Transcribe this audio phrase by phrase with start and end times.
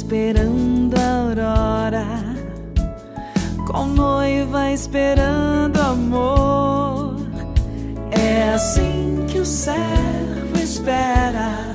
[0.00, 2.06] esperando a aurora,
[3.66, 7.16] com noiva esperando amor.
[8.10, 11.66] É assim que o servo espera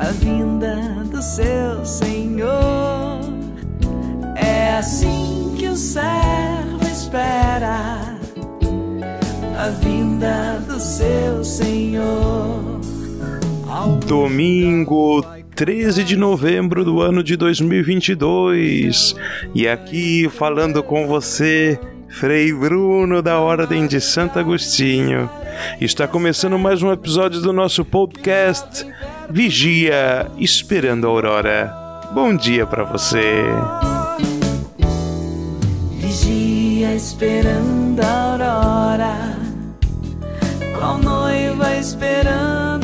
[0.00, 3.20] a vinda do seu Senhor.
[4.34, 8.18] É assim que o servo espera
[9.56, 12.80] a vinda do seu Senhor.
[14.06, 15.22] Domingo
[15.56, 19.16] 13 de novembro do ano de 2022.
[19.54, 25.30] E aqui falando com você, Frei Bruno da Ordem de Santo Agostinho.
[25.80, 28.86] Está começando mais um episódio do nosso podcast
[29.30, 31.72] Vigia Esperando a Aurora.
[32.12, 33.42] Bom dia para você.
[35.98, 39.38] Vigia esperando a aurora,
[40.78, 42.75] qual noiva esperando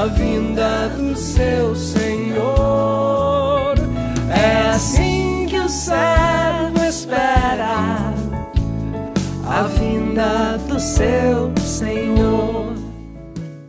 [0.00, 3.74] a vinda do seu Senhor.
[4.30, 8.10] É assim que o servo espera
[9.46, 12.72] a vinda do seu Senhor.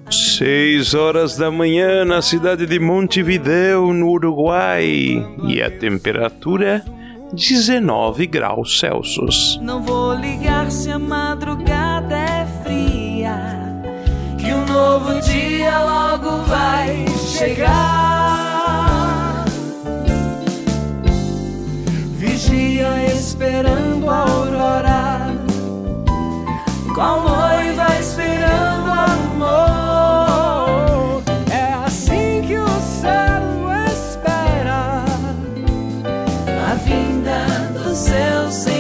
[0.10, 5.28] 6 horas da manhã na cidade de Montevideo, no Uruguai.
[5.44, 6.82] E a temperatura
[7.34, 9.60] 19 graus Celsius.
[9.62, 12.91] Não vou ligar se a madrugada é fria,
[14.72, 17.86] novo dia logo vai chegar.
[22.18, 25.36] Vigia esperando a aurora,
[26.96, 30.32] qual noiva esperando amor.
[31.52, 35.04] É assim que o servo espera
[36.70, 38.71] a vinda do seu.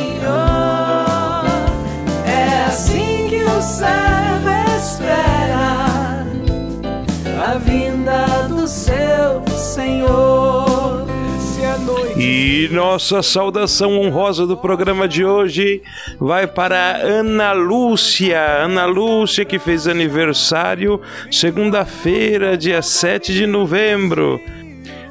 [12.44, 15.84] E nossa saudação honrosa do programa de hoje
[16.20, 18.64] vai para Ana Lúcia.
[18.64, 24.42] Ana Lúcia que fez aniversário segunda-feira, dia 7 de novembro.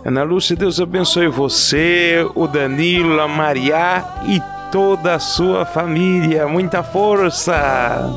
[0.05, 4.43] Ana Lúcia, Deus abençoe você, o Danilo, a Maria e
[4.73, 6.49] toda a sua família.
[6.49, 8.12] Muita força!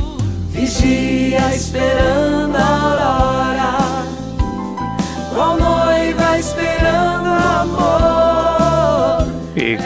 [0.53, 3.12] vigia esperando a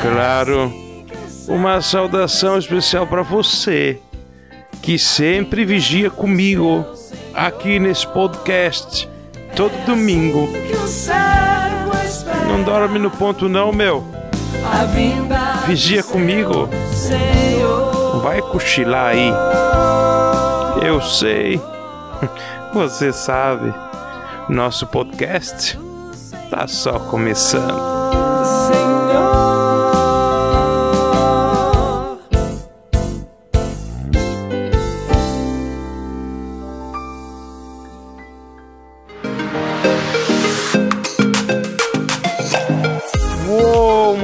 [0.02, 0.74] claro,
[1.48, 4.00] uma saudação especial para você,
[4.82, 6.86] que sempre vigia comigo
[7.34, 9.10] aqui nesse podcast,
[9.56, 10.50] todo domingo.
[12.48, 14.04] Não dorme no ponto não, meu.
[15.68, 16.70] Vigia comigo.
[18.22, 19.32] Vai cochilar aí.
[20.86, 21.62] Eu sei.
[22.74, 23.74] Você sabe.
[24.50, 25.78] Nosso podcast
[26.50, 27.97] tá só começando.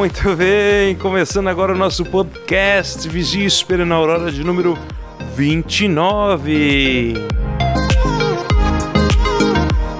[0.03, 0.95] Muito bem!
[0.95, 4.77] Começando agora o nosso podcast Vigia Esperando a Aurora de número
[5.33, 7.13] 29.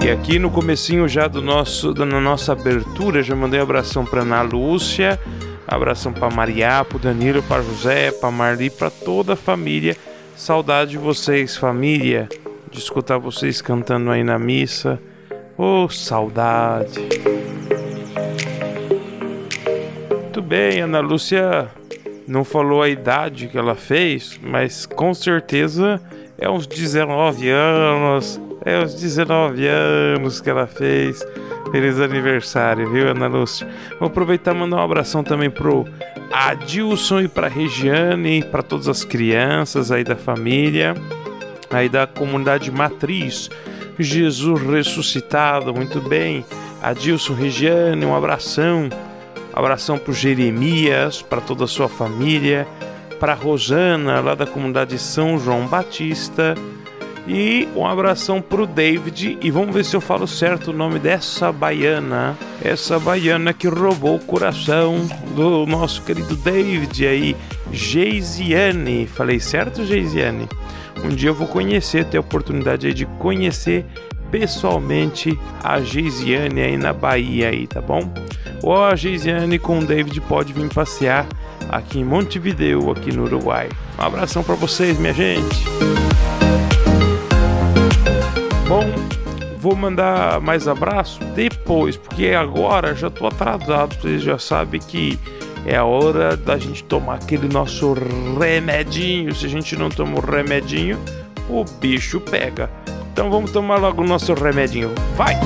[0.04, 4.04] E aqui no comecinho já do nosso, da na nossa abertura, já mandei um abração
[4.04, 5.18] para Ana Lúcia,
[5.66, 9.96] abração para Maria, para Danilo, para José, para Marli, para toda a família.
[10.36, 12.28] Saudade de vocês, família,
[12.70, 15.00] de escutar vocês cantando aí na missa.
[15.56, 17.08] Oh, saudade!
[20.46, 21.68] Bem, Ana Lúcia
[22.28, 26.00] não falou a idade que ela fez, mas com certeza
[26.38, 28.40] é uns 19 anos.
[28.64, 31.26] É uns 19 anos que ela fez.
[31.70, 33.66] Feliz aniversário, viu, Ana Lúcia?
[33.98, 35.86] Vou aproveitar e mandar um abração também pro
[36.30, 40.94] Adilson e pra Regiane, para todas as crianças aí da família,
[41.70, 43.50] aí da comunidade matriz.
[43.98, 46.44] Jesus ressuscitado, muito bem.
[46.82, 48.88] Adilson, Regiane, um abração.
[49.54, 52.66] Abração para Jeremias, para toda a sua família,
[53.20, 56.56] para Rosana, lá da comunidade São João Batista.
[57.26, 59.38] E um abração para o David.
[59.40, 62.36] E vamos ver se eu falo certo o nome dessa baiana.
[62.62, 65.06] Essa baiana que roubou o coração
[65.36, 67.36] do nosso querido David aí,
[67.72, 69.06] Geisiane.
[69.06, 70.48] Falei certo, Geisiane?
[71.02, 73.86] Um dia eu vou conhecer, ter a oportunidade aí de conhecer
[74.30, 78.12] pessoalmente a Geisiane aí na Bahia aí, tá bom?
[78.62, 81.26] Ou a Geisiane com o David pode vir passear
[81.68, 83.68] aqui em Montevideo, aqui no Uruguai.
[83.98, 85.64] Um abração para vocês, minha gente.
[88.74, 88.84] bom?
[89.58, 93.94] Vou mandar mais abraço depois, porque agora já tô atrasado.
[93.94, 95.18] Vocês já sabem que
[95.64, 97.94] é a hora da gente tomar aquele nosso
[98.38, 99.34] remedinho.
[99.34, 100.98] Se a gente não toma o remedinho,
[101.48, 102.68] o bicho pega.
[103.14, 104.92] Então vamos tomar logo o nosso remedinho.
[105.14, 105.36] Vai!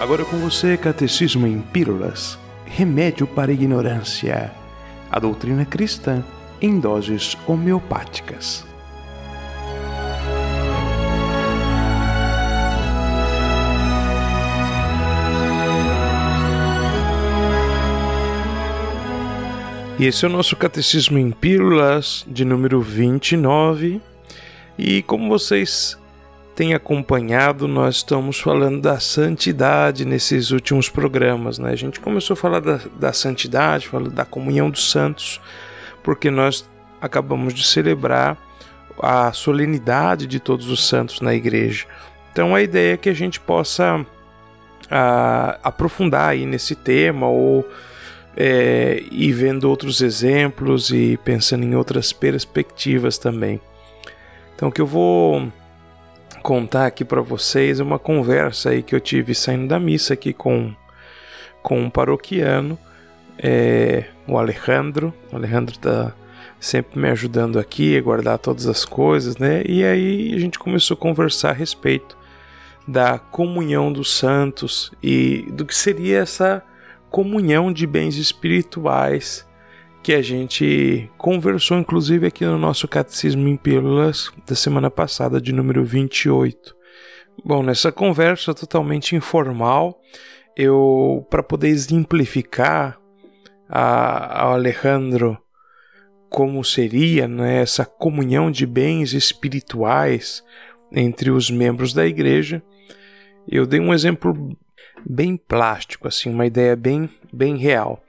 [0.00, 4.52] Agora com você, Catecismo em Pílulas Remédio para a Ignorância.
[5.10, 6.22] A doutrina cristã
[6.62, 8.64] em doses homeopáticas.
[19.96, 24.00] E esse é o nosso Catecismo em Pílulas, de número 29.
[24.76, 25.96] E como vocês
[26.56, 31.60] têm acompanhado, nós estamos falando da santidade nesses últimos programas.
[31.60, 31.70] Né?
[31.70, 35.40] A gente começou a falar da, da santidade, falando da comunhão dos santos,
[36.02, 36.68] porque nós
[37.00, 38.36] acabamos de celebrar
[39.00, 41.86] a solenidade de todos os santos na igreja.
[42.32, 44.04] Então a ideia é que a gente possa
[44.90, 47.64] a, aprofundar aí nesse tema ou
[48.36, 53.60] é, e vendo outros exemplos e pensando em outras perspectivas também.
[54.54, 55.50] Então, o que eu vou
[56.42, 60.32] contar aqui para vocês é uma conversa aí que eu tive saindo da missa aqui
[60.32, 60.74] com,
[61.62, 62.78] com um paroquiano,
[63.38, 65.12] é, o Alejandro.
[65.32, 66.12] O Alejandro está
[66.60, 69.62] sempre me ajudando aqui a guardar todas as coisas, né?
[69.66, 72.16] E aí a gente começou a conversar a respeito
[72.86, 76.62] da comunhão dos santos e do que seria essa
[77.14, 79.46] comunhão de bens espirituais
[80.02, 85.52] que a gente conversou inclusive aqui no nosso Catecismo em Pílulas da semana passada, de
[85.52, 86.74] número 28.
[87.44, 90.02] Bom, nessa conversa totalmente informal,
[90.56, 92.98] eu para poder exemplificar
[93.68, 95.38] a, a Alejandro
[96.28, 100.42] como seria né, essa comunhão de bens espirituais
[100.90, 102.60] entre os membros da igreja,
[103.46, 104.58] eu dei um exemplo
[105.04, 108.02] bem plástico, assim, uma ideia bem, bem real.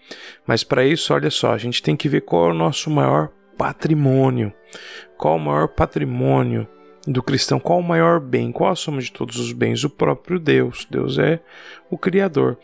[0.45, 3.30] Mas para isso, olha só, a gente tem que ver qual é o nosso maior
[3.57, 4.53] patrimônio.
[5.18, 6.68] Qual o maior patrimônio
[7.07, 7.59] do cristão?
[7.59, 8.51] Qual o maior bem?
[8.51, 9.83] Qual a soma de todos os bens?
[9.83, 10.88] O próprio Deus.
[10.89, 11.39] Deus é
[11.89, 12.57] o Criador.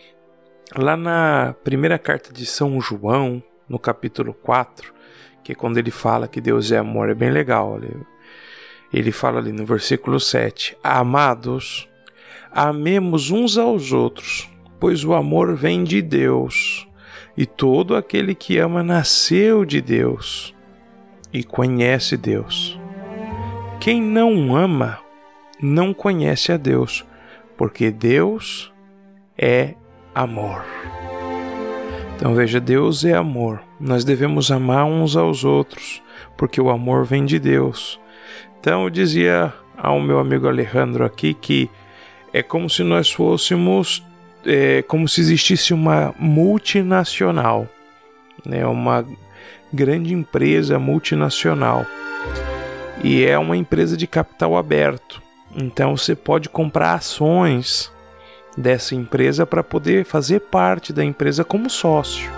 [0.75, 4.93] Lá na primeira carta de São João, no capítulo 4,
[5.43, 7.79] que é quando ele fala que Deus é amor, é bem legal.
[8.93, 11.89] Ele, fala ali no versículo 7: Amados,
[12.53, 16.85] Amemos uns aos outros, pois o amor vem de Deus,
[17.37, 20.53] e todo aquele que ama nasceu de Deus
[21.31, 22.77] e conhece Deus.
[23.79, 24.99] Quem não ama
[25.61, 27.05] não conhece a Deus,
[27.55, 28.73] porque Deus
[29.37, 29.75] é
[30.13, 30.65] amor.
[32.15, 33.61] Então veja, Deus é amor.
[33.79, 36.03] Nós devemos amar uns aos outros,
[36.37, 37.99] porque o amor vem de Deus.
[38.59, 41.69] Então eu dizia ao meu amigo Alejandro aqui que
[42.33, 44.03] é como se nós fôssemos,
[44.45, 47.67] é, como se existisse uma multinacional,
[48.45, 49.05] né, uma
[49.71, 51.85] grande empresa multinacional.
[53.03, 55.21] E é uma empresa de capital aberto.
[55.55, 57.91] Então você pode comprar ações
[58.57, 62.29] dessa empresa para poder fazer parte da empresa como sócio.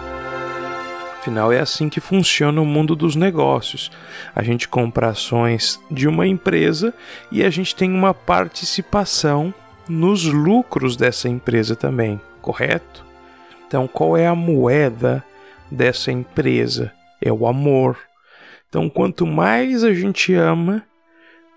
[1.19, 3.89] Afinal, é assim que funciona o mundo dos negócios.
[4.35, 6.93] A gente compra ações de uma empresa
[7.31, 9.53] e a gente tem uma participação
[9.87, 13.05] nos lucros dessa empresa também, correto?
[13.67, 15.23] Então, qual é a moeda
[15.69, 16.91] dessa empresa?
[17.21, 17.97] É o amor.
[18.69, 20.83] Então, quanto mais a gente ama,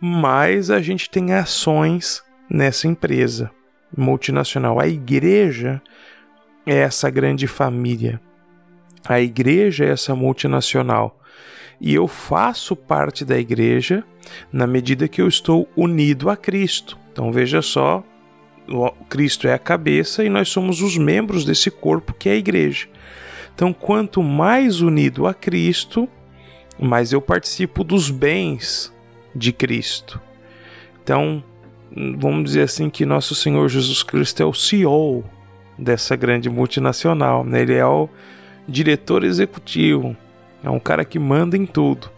[0.01, 3.51] mais a gente tem ações nessa empresa
[3.97, 4.81] multinacional.
[4.81, 5.83] A igreja
[6.67, 8.21] é essa grande família.
[9.09, 11.21] A igreja é essa multinacional.
[11.81, 14.03] E eu faço parte da igreja
[14.53, 16.99] na medida que eu estou unido a Cristo.
[17.13, 18.03] Então veja só
[19.09, 22.89] Cristo é a cabeça e nós somos os membros desse corpo que é a igreja.
[23.55, 26.09] Então, quanto mais unido a Cristo,
[26.79, 28.93] mais eu participo dos bens
[29.35, 30.21] de Cristo.
[31.03, 31.43] Então,
[32.19, 35.25] vamos dizer assim que nosso Senhor Jesus Cristo é o CEO
[35.79, 37.63] dessa grande multinacional, né?
[37.63, 38.09] ele é o
[38.69, 40.17] diretor executivo,
[40.63, 42.11] é um cara que manda em tudo.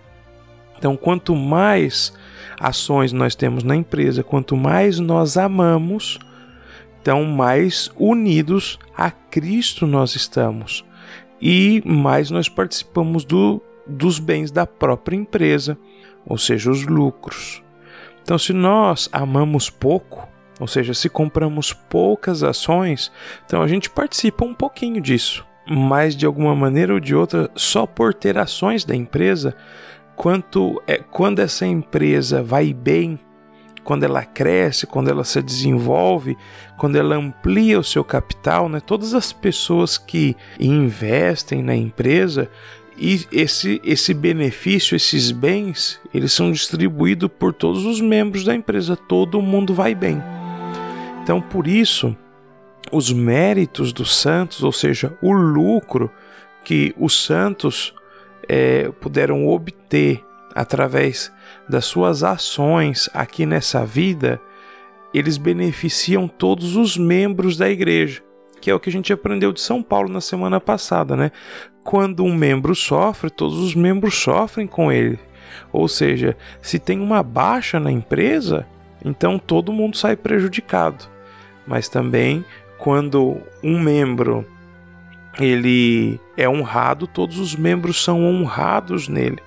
[0.78, 2.12] Então, quanto mais
[2.58, 6.18] ações nós temos na empresa, quanto mais nós amamos,
[7.08, 10.84] então mais unidos a Cristo nós estamos
[11.40, 15.78] e mais nós participamos do, dos bens da própria empresa,
[16.26, 17.62] ou seja, os lucros.
[18.22, 20.28] Então, se nós amamos pouco,
[20.60, 23.10] ou seja, se compramos poucas ações,
[23.46, 27.86] então a gente participa um pouquinho disso, mas de alguma maneira ou de outra, só
[27.86, 29.56] por ter ações da empresa,
[30.14, 33.18] quanto é quando essa empresa vai bem,
[33.88, 36.36] quando ela cresce, quando ela se desenvolve,
[36.76, 38.80] quando ela amplia o seu capital, né?
[38.80, 42.50] Todas as pessoas que investem na empresa
[42.98, 48.94] e esse, esse benefício, esses bens, eles são distribuídos por todos os membros da empresa,
[48.94, 50.22] todo mundo vai bem.
[51.22, 52.14] Então, por isso,
[52.92, 56.12] os méritos dos santos, ou seja, o lucro
[56.62, 57.94] que os santos
[58.46, 60.22] é, puderam obter
[60.54, 61.32] através
[61.68, 64.40] das suas ações aqui nessa vida,
[65.12, 68.22] eles beneficiam todos os membros da igreja,
[68.60, 71.30] que é o que a gente aprendeu de São Paulo na semana passada, né?
[71.82, 75.18] Quando um membro sofre, todos os membros sofrem com ele.
[75.72, 78.66] Ou seja, se tem uma baixa na empresa,
[79.04, 81.06] então todo mundo sai prejudicado.
[81.66, 82.44] Mas também
[82.78, 84.46] quando um membro
[85.38, 89.38] ele é honrado, todos os membros são honrados nele.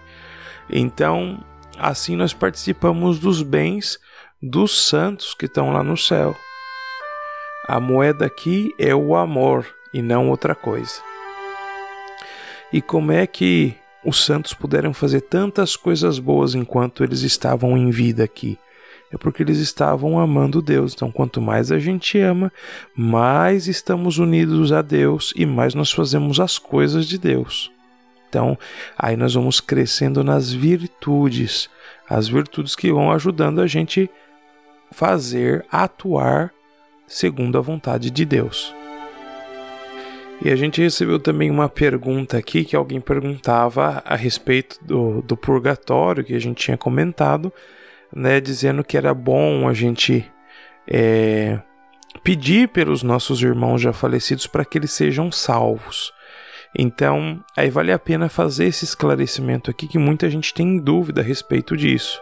[0.69, 1.43] Então,
[1.81, 3.99] assim nós participamos dos bens
[4.41, 6.35] dos santos que estão lá no céu.
[7.67, 11.01] A moeda aqui é o amor e não outra coisa.
[12.71, 17.89] E como é que os santos puderam fazer tantas coisas boas enquanto eles estavam em
[17.89, 18.57] vida aqui?
[19.11, 20.93] é porque eles estavam amando Deus.
[20.93, 22.51] Então, quanto mais a gente ama,
[22.95, 27.69] mais estamos unidos a Deus e mais nós fazemos as coisas de Deus.
[28.31, 28.57] Então,
[28.97, 31.69] aí nós vamos crescendo nas virtudes,
[32.09, 34.09] as virtudes que vão ajudando a gente
[34.89, 36.49] fazer, atuar
[37.05, 38.73] segundo a vontade de Deus.
[40.41, 45.35] E a gente recebeu também uma pergunta aqui que alguém perguntava a respeito do, do
[45.35, 47.51] purgatório que a gente tinha comentado
[48.15, 50.29] né, dizendo que era bom a gente
[50.87, 51.59] é,
[52.23, 56.11] pedir pelos nossos irmãos já falecidos para que eles sejam salvos.
[56.77, 61.23] Então, aí vale a pena fazer esse esclarecimento aqui que muita gente tem dúvida a
[61.23, 62.19] respeito disso.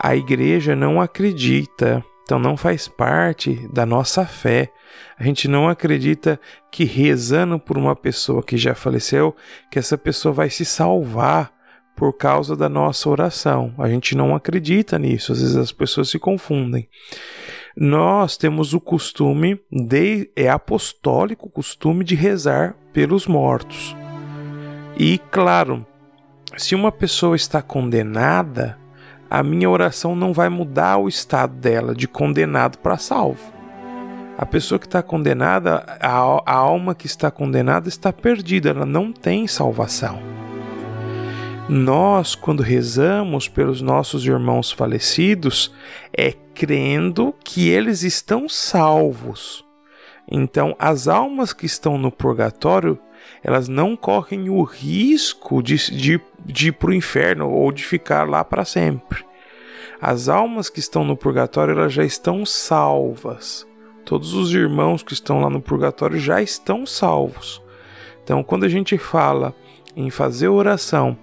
[0.00, 4.70] A igreja não acredita, então não faz parte da nossa fé.
[5.18, 6.38] A gente não acredita
[6.70, 9.34] que rezando por uma pessoa que já faleceu,
[9.70, 11.50] que essa pessoa vai se salvar
[11.96, 13.74] por causa da nossa oração.
[13.76, 16.88] A gente não acredita nisso, às vezes as pessoas se confundem.
[17.80, 23.96] Nós temos o costume de é apostólico o costume de rezar pelos mortos.
[24.98, 25.86] E claro,
[26.56, 28.76] se uma pessoa está condenada,
[29.30, 33.52] a minha oração não vai mudar o estado dela de condenado para salvo.
[34.36, 39.12] A pessoa que está condenada, a, a alma que está condenada está perdida, ela não
[39.12, 40.18] tem salvação.
[41.68, 45.70] Nós, quando rezamos pelos nossos irmãos falecidos,
[46.16, 49.62] é crendo que eles estão salvos.
[50.26, 52.98] Então, as almas que estão no purgatório,
[53.44, 58.26] elas não correm o risco de, de, de ir para o inferno ou de ficar
[58.26, 59.22] lá para sempre.
[60.00, 63.66] As almas que estão no purgatório, elas já estão salvas.
[64.06, 67.60] Todos os irmãos que estão lá no purgatório já estão salvos.
[68.24, 69.54] Então, quando a gente fala
[69.94, 71.14] em fazer oração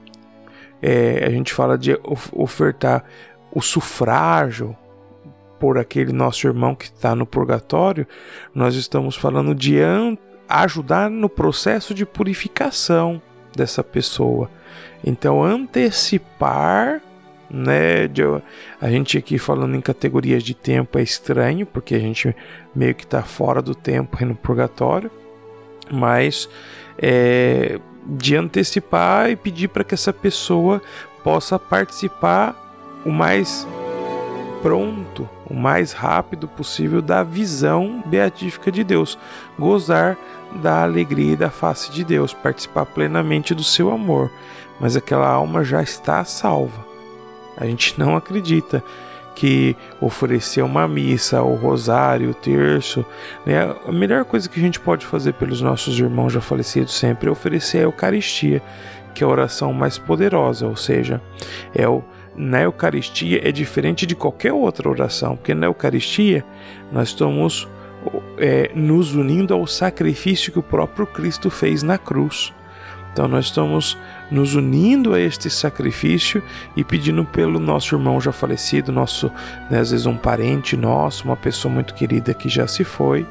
[0.88, 2.00] é, a gente fala de
[2.32, 3.04] ofertar
[3.52, 4.78] o sufrágio
[5.60, 8.06] por aquele nosso irmão que está no purgatório,
[8.54, 9.80] nós estamos falando de
[10.48, 13.20] ajudar no processo de purificação
[13.56, 14.48] dessa pessoa.
[15.04, 17.02] Então, antecipar,
[17.50, 18.08] né?
[18.08, 18.22] De,
[18.80, 22.36] a gente aqui falando em categorias de tempo é estranho, porque a gente
[22.76, 25.10] meio que está fora do tempo no purgatório,
[25.92, 26.48] mas
[26.96, 30.82] é, de antecipar e pedir para que essa pessoa
[31.24, 32.56] possa participar
[33.06, 33.68] o mais
[34.62, 39.18] pronto, o mais rápido possível da visão beatífica de Deus,
[39.58, 40.18] gozar
[40.56, 44.32] da alegria e da face de Deus, participar plenamente do seu amor.
[44.80, 46.86] Mas aquela alma já está salva.
[47.58, 48.84] A gente não acredita
[49.36, 53.06] que oferecer uma missa, o rosário, o terço,
[53.46, 53.76] né?
[53.86, 57.32] A melhor coisa que a gente pode fazer pelos nossos irmãos já falecidos sempre é
[57.32, 58.62] oferecer a Eucaristia,
[59.14, 61.22] que é a oração mais poderosa, ou seja,
[61.74, 62.04] é o
[62.38, 66.44] na Eucaristia é diferente de qualquer outra oração, porque na Eucaristia
[66.92, 67.66] nós estamos
[68.38, 72.54] é, nos unindo ao sacrifício que o próprio Cristo fez na cruz.
[73.16, 73.98] Então nós estamos
[74.30, 76.44] nos unindo a este sacrifício
[76.76, 79.32] e pedindo pelo nosso irmão já falecido, nosso,
[79.70, 83.26] né, às vezes um parente nosso, uma pessoa muito querida que já se foi,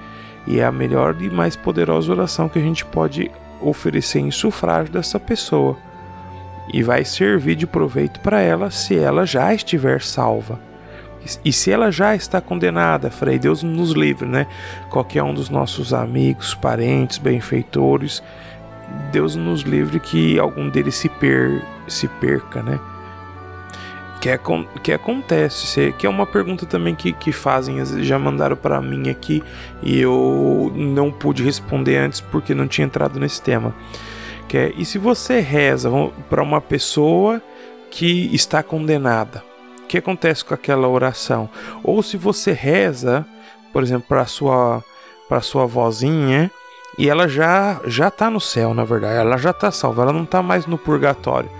[0.46, 4.90] e é a melhor e mais poderosa oração que a gente pode oferecer em sufrágio
[4.90, 5.76] dessa pessoa.
[6.72, 10.58] E vai servir de proveito para ela se ela já estiver salva.
[11.44, 14.46] E se ela já está condenada, Frei, Deus nos livre, né?
[14.88, 18.22] Qualquer um dos nossos amigos, parentes, benfeitores
[19.12, 22.80] Deus nos livre que algum deles se, per, se perca, né?
[24.20, 24.40] Que, é,
[24.82, 29.42] que acontece, que é uma pergunta também que, que fazem, já mandaram para mim aqui
[29.82, 33.74] e eu não pude responder antes porque não tinha entrado nesse tema.
[34.48, 35.90] Que é, e se você reza
[36.30, 37.42] para uma pessoa
[37.90, 39.44] que está condenada,
[39.82, 41.50] o que acontece com aquela oração?
[41.82, 43.26] Ou se você reza,
[43.72, 44.82] por exemplo, para sua
[45.28, 46.50] para sua vozinha
[46.98, 50.24] e ela já já tá no céu, na verdade, ela já está salva, ela não
[50.24, 51.50] está mais no purgatório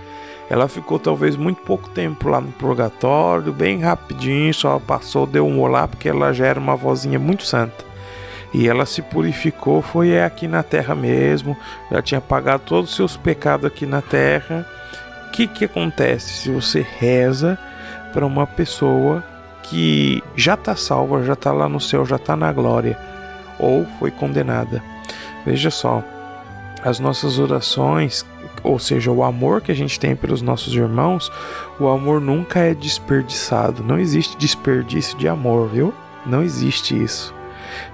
[0.49, 5.61] ela ficou talvez muito pouco tempo lá no purgatório, bem rapidinho, só passou, deu um
[5.61, 7.85] olá, porque ela já era uma vozinha muito santa.
[8.53, 11.57] E ela se purificou, foi aqui na terra mesmo,
[11.91, 14.67] já tinha pagado todos os seus pecados aqui na terra.
[15.27, 17.59] O que, que acontece se você reza
[18.13, 19.25] para uma pessoa
[19.65, 22.97] que já está salva, já está lá no céu, já está na glória,
[23.59, 24.94] ou foi condenada?
[25.45, 26.03] Veja só,
[26.83, 28.25] as nossas orações
[28.65, 31.31] ou seja, o amor que a gente tem pelos nossos irmãos,
[31.79, 33.85] o amor nunca é desperdiçado.
[33.85, 35.93] Não existe desperdício de amor, viu?
[36.25, 37.35] Não existe isso.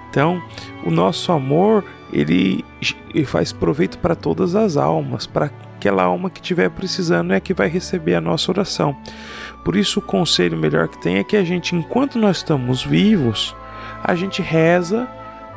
[0.08, 0.40] Então,
[0.84, 2.64] o nosso amor, ele,
[3.12, 7.54] ele faz proveito para todas as almas, para aquela alma que estiver precisando é que
[7.54, 8.96] vai receber a nossa oração.
[9.64, 13.56] Por isso, o conselho melhor que tem é que a gente, enquanto nós estamos vivos,
[14.02, 15.08] a gente reza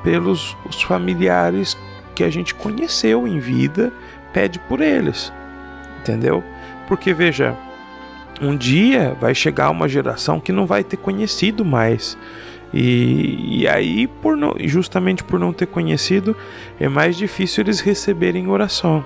[0.03, 1.77] pelos os familiares
[2.13, 3.91] que a gente conheceu em vida
[4.33, 5.31] pede por eles,
[5.99, 6.43] entendeu?
[6.87, 7.55] Porque veja,
[8.41, 12.17] um dia vai chegar uma geração que não vai ter conhecido mais.
[12.73, 16.35] E, e aí, por não, justamente por não ter conhecido,
[16.79, 19.05] é mais difícil eles receberem oração.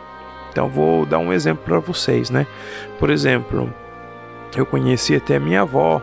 [0.49, 2.47] Então, vou dar um exemplo para vocês, né?
[2.97, 3.71] Por exemplo,
[4.55, 6.01] eu conheci até minha avó,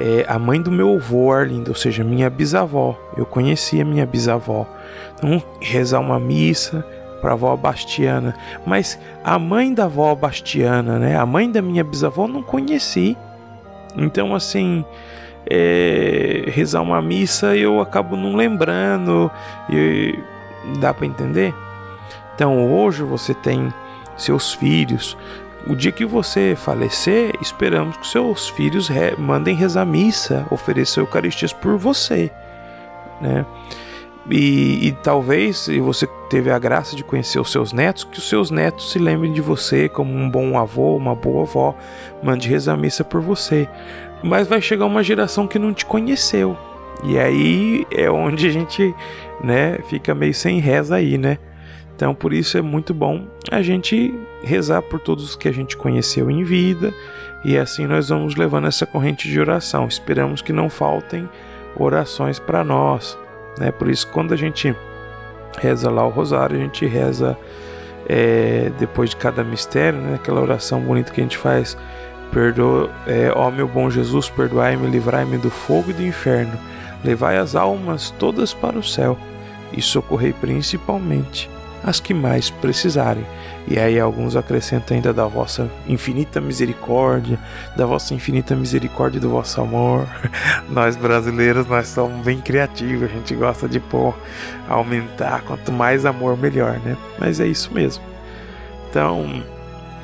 [0.00, 2.98] é, a mãe do meu avô Arlindo, ou seja, minha bisavó.
[3.16, 4.66] Eu conhecia minha bisavó.
[5.14, 6.84] Então, rezar uma missa,
[7.22, 8.34] para a avó Bastiana,
[8.66, 13.16] mas a mãe da avó Bastiana, né, a mãe da minha bisavó, não conheci.
[13.96, 14.84] Então, assim,
[15.48, 19.30] é, rezar uma missa eu acabo não lembrando,
[19.70, 20.18] e
[20.80, 21.54] dá para entender?
[22.34, 23.72] Então, hoje você tem
[24.16, 25.16] seus filhos.
[25.66, 31.52] O dia que você falecer, esperamos que seus filhos re mandem rezar missa, oferecer Eucaristias
[31.52, 32.30] por você,
[33.20, 33.46] né?
[34.30, 38.28] E, e, talvez, se você teve a graça de conhecer os seus netos, que os
[38.28, 41.74] seus netos se lembrem de você como um bom avô, uma boa avó,
[42.22, 43.68] mande rezar missa por você.
[44.22, 46.56] Mas vai chegar uma geração que não te conheceu.
[47.02, 48.94] E aí é onde a gente,
[49.42, 51.38] né, fica meio sem reza aí, né?
[51.94, 55.76] Então por isso é muito bom a gente rezar por todos os que a gente
[55.76, 56.92] conheceu em vida.
[57.44, 59.86] E assim nós vamos levando essa corrente de oração.
[59.86, 61.28] Esperamos que não faltem
[61.76, 63.18] orações para nós
[63.58, 63.70] né?
[63.70, 64.74] Por isso, quando a gente
[65.58, 67.36] reza lá o rosário, a gente reza
[68.08, 70.14] é, depois de cada mistério, né?
[70.14, 71.76] aquela oração bonita que a gente faz.
[72.32, 76.58] Perdoa, é, ó meu bom Jesus, perdoai-me, livrai-me do fogo e do inferno,
[77.04, 79.18] levai as almas todas para o céu
[79.76, 81.50] e socorrei principalmente
[81.84, 83.26] as que mais precisarem.
[83.66, 87.38] E aí alguns acrescentam ainda da vossa infinita misericórdia,
[87.76, 90.06] da vossa infinita misericórdia e do vosso amor.
[90.68, 94.14] nós brasileiros, nós somos bem criativos, a gente gosta de pôr,
[94.68, 96.96] aumentar, quanto mais amor melhor, né?
[97.18, 98.02] Mas é isso mesmo.
[98.90, 99.42] Então,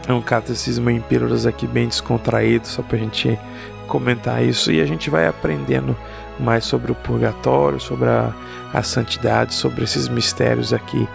[0.07, 3.39] é um catecismo em pílulas aqui bem descontraído, só pra gente
[3.87, 5.97] comentar isso e a gente vai aprendendo
[6.39, 8.33] mais sobre o purgatório, sobre a,
[8.73, 11.09] a santidade, sobre esses mistérios aqui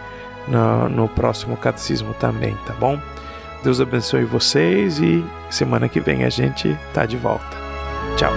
[0.47, 2.99] no, no próximo catecismo também, tá bom?
[3.63, 7.57] Deus abençoe vocês e semana que vem a gente tá de volta.
[8.17, 8.33] Tchau.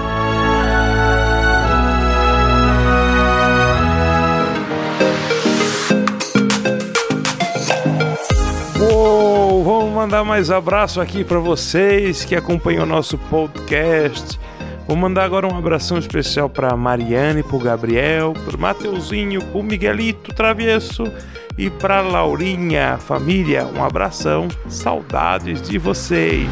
[8.81, 14.39] Uou, vamos mandar mais abraço aqui para vocês que acompanham o nosso podcast.
[14.87, 21.03] Vou mandar agora um abração especial para Mariane, para Gabriel, para Mateuzinho, para Miguelito Traviesso
[21.59, 26.49] e para Laurinha, família, um abração, saudades de vocês.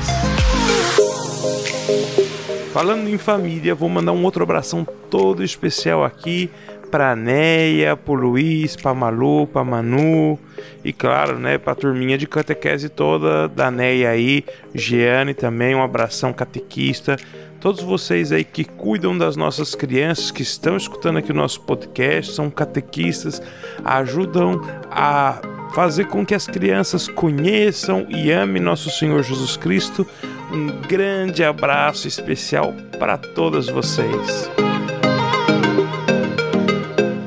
[2.72, 6.50] Falando em família, vou mandar um outro abração todo especial aqui
[6.94, 10.38] para Neia, para Luiz, para Malu, para Manu
[10.84, 15.82] e claro, né, para a turminha de catequese toda da Neia aí, Giane também, um
[15.82, 17.16] abração catequista
[17.58, 22.32] todos vocês aí que cuidam das nossas crianças, que estão escutando aqui o nosso podcast,
[22.32, 23.42] são catequistas,
[23.84, 25.40] ajudam a
[25.74, 30.06] fazer com que as crianças conheçam e amem nosso Senhor Jesus Cristo.
[30.52, 34.48] Um grande abraço especial para todas vocês.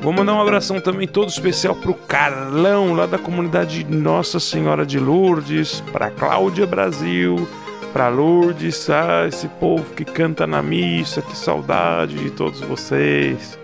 [0.08, 4.98] Vou mandar um abração também todo especial pro Carlão, lá da comunidade Nossa Senhora de
[4.98, 7.46] Lourdes, pra Cláudia Brasil,
[7.92, 13.58] pra Lourdes, ah, esse povo que canta na missa, que saudade de todos vocês.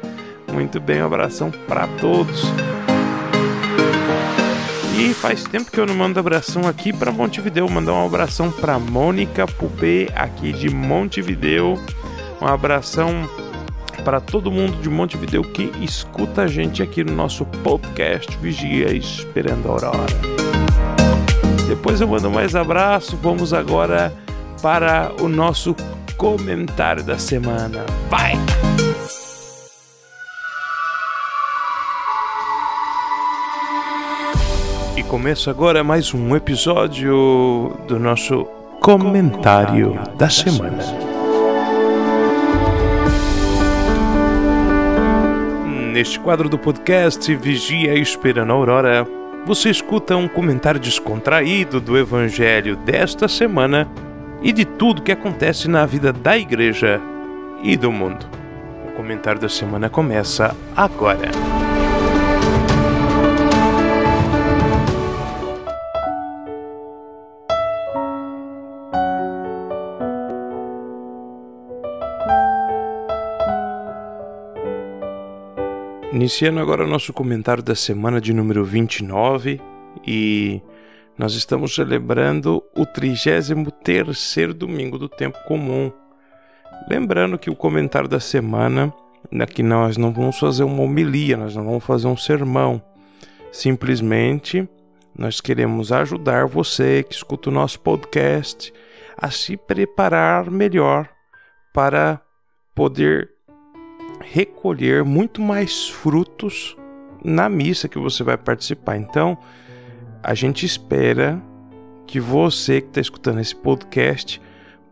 [0.53, 2.43] Muito bem, um abração para todos.
[4.99, 7.71] E faz tempo que eu não mando abração aqui para Montevideo.
[7.71, 11.83] Mandar um abração para Mônica Pupê, aqui de Montevideo.
[12.39, 13.09] Um abração
[14.03, 19.69] para todo mundo de Montevideo que escuta a gente aqui no nosso podcast Vigia Esperando
[19.69, 20.45] a Aurora.
[21.69, 23.17] Depois eu mando mais abraço.
[23.17, 24.13] Vamos agora
[24.63, 25.75] para o nosso
[26.17, 27.85] comentário da semana.
[28.09, 28.33] Vai!
[34.97, 38.47] E começa agora mais um episódio do nosso
[38.81, 41.14] comentário da semana.
[45.95, 49.07] Neste quadro do podcast Vigia Esperando a Aurora,
[49.47, 53.89] você escuta um comentário descontraído do Evangelho desta semana
[54.43, 57.01] e de tudo que acontece na vida da igreja
[57.63, 58.27] e do mundo.
[58.89, 61.31] O comentário da semana começa agora.
[76.25, 79.61] Iniciando agora o nosso comentário da semana de número 29
[80.07, 80.63] e
[81.19, 83.51] nós estamos celebrando o 33
[84.57, 85.93] domingo do tempo comum.
[86.89, 88.91] Lembrando que o comentário da semana,
[89.39, 92.83] aqui nós não vamos fazer uma homilia, nós não vamos fazer um sermão.
[93.53, 94.67] Simplesmente
[95.15, 98.73] nós queremos ajudar você que escuta o nosso podcast
[99.15, 101.07] a se preparar melhor
[101.75, 102.19] para
[102.75, 103.34] poder
[104.31, 106.77] recolher muito mais frutos
[107.23, 108.97] na missa que você vai participar.
[108.97, 109.39] Então,
[110.23, 111.43] a gente espera
[112.07, 114.41] que você que está escutando esse podcast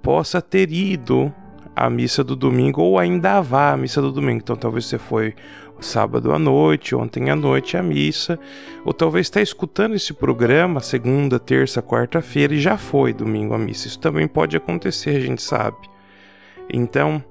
[0.02, 1.32] possa ter ido
[1.74, 4.38] à missa do domingo ou ainda vá à missa do domingo.
[4.38, 5.34] Então, talvez você foi
[5.80, 8.38] sábado à noite, ontem à noite à missa,
[8.84, 13.88] ou talvez está escutando esse programa segunda, terça, quarta-feira e já foi domingo à missa.
[13.88, 15.76] Isso também pode acontecer, a gente sabe.
[16.72, 17.22] Então,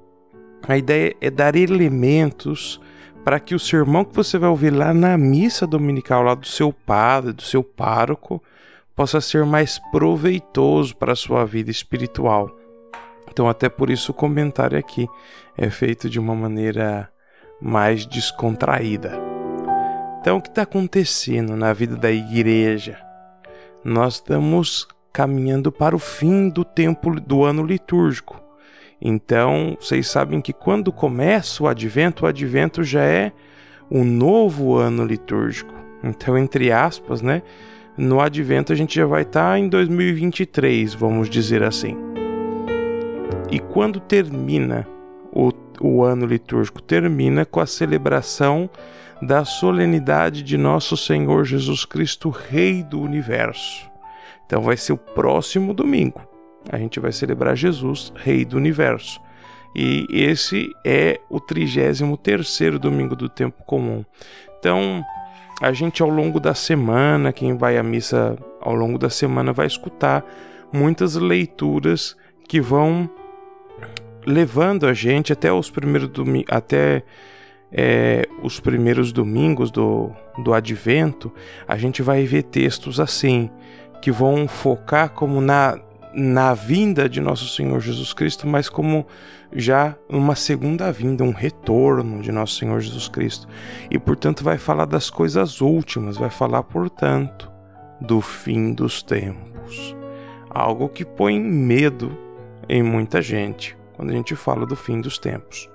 [0.67, 2.79] a ideia é dar elementos
[3.23, 6.73] para que o sermão que você vai ouvir lá na missa dominical, lá do seu
[6.73, 8.41] padre, do seu pároco,
[8.95, 12.49] possa ser mais proveitoso para a sua vida espiritual.
[13.29, 15.07] Então, até por isso, o comentário aqui
[15.57, 17.09] é feito de uma maneira
[17.61, 19.13] mais descontraída.
[20.19, 22.99] Então, o que está acontecendo na vida da igreja?
[23.83, 28.40] Nós estamos caminhando para o fim do tempo do ano litúrgico.
[29.01, 33.31] Então, vocês sabem que quando começa o advento, o advento já é
[33.89, 35.73] um novo ano litúrgico.
[36.03, 37.41] Então, entre aspas, né?
[37.97, 41.97] No advento a gente já vai estar tá em 2023, vamos dizer assim.
[43.49, 44.87] E quando termina
[45.33, 46.81] o, o ano litúrgico?
[46.81, 48.69] Termina com a celebração
[49.21, 53.89] da solenidade de Nosso Senhor Jesus Cristo, Rei do Universo.
[54.45, 56.30] Então vai ser o próximo domingo
[56.69, 59.19] a gente vai celebrar Jesus, Rei do Universo.
[59.75, 64.03] E esse é o 33 domingo do tempo comum.
[64.59, 65.03] Então,
[65.61, 69.67] a gente ao longo da semana, quem vai à missa ao longo da semana vai
[69.67, 70.25] escutar
[70.73, 72.15] muitas leituras
[72.47, 73.09] que vão
[74.25, 77.03] levando a gente até os primeiros domingos, até
[77.71, 80.11] é, os primeiros domingos do,
[80.43, 81.31] do Advento,
[81.67, 83.49] a gente vai ver textos assim
[84.01, 85.79] que vão focar como na
[86.13, 89.05] na vinda de nosso Senhor Jesus Cristo, mas como
[89.53, 93.47] já uma segunda vinda, um retorno de nosso Senhor Jesus Cristo.
[93.89, 97.51] E portanto vai falar das coisas últimas, vai falar, portanto,
[97.99, 99.95] do fim dos tempos.
[100.49, 102.17] Algo que põe medo
[102.67, 105.69] em muita gente quando a gente fala do fim dos tempos.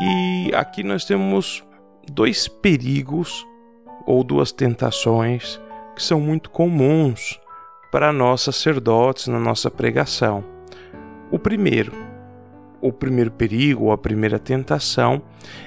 [0.00, 1.64] E aqui nós temos
[2.10, 3.46] dois perigos
[4.06, 5.60] ou duas tentações
[5.94, 7.38] que são muito comuns
[7.90, 10.44] para nós sacerdotes na nossa pregação.
[11.30, 11.92] O primeiro,
[12.80, 15.22] o primeiro perigo, ou a primeira tentação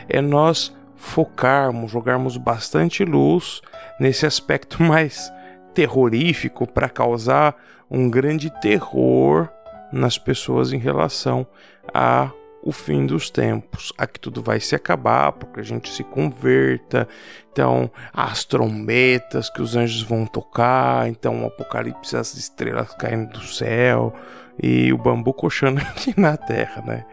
[0.08, 3.62] é nós focarmos, jogarmos bastante luz
[4.00, 5.32] nesse aspecto mais
[5.74, 7.56] terrorífico para causar
[7.90, 9.50] um grande terror
[9.92, 11.46] nas pessoas em relação
[11.94, 12.32] a
[12.64, 17.08] o fim dos tempos, a que tudo vai se acabar, porque a gente se converta.
[17.52, 23.46] Então, as trombetas que os anjos vão tocar, então o apocalipse, as estrelas caindo do
[23.46, 24.14] céu
[24.62, 27.06] e o bambu coxando aqui na terra, né?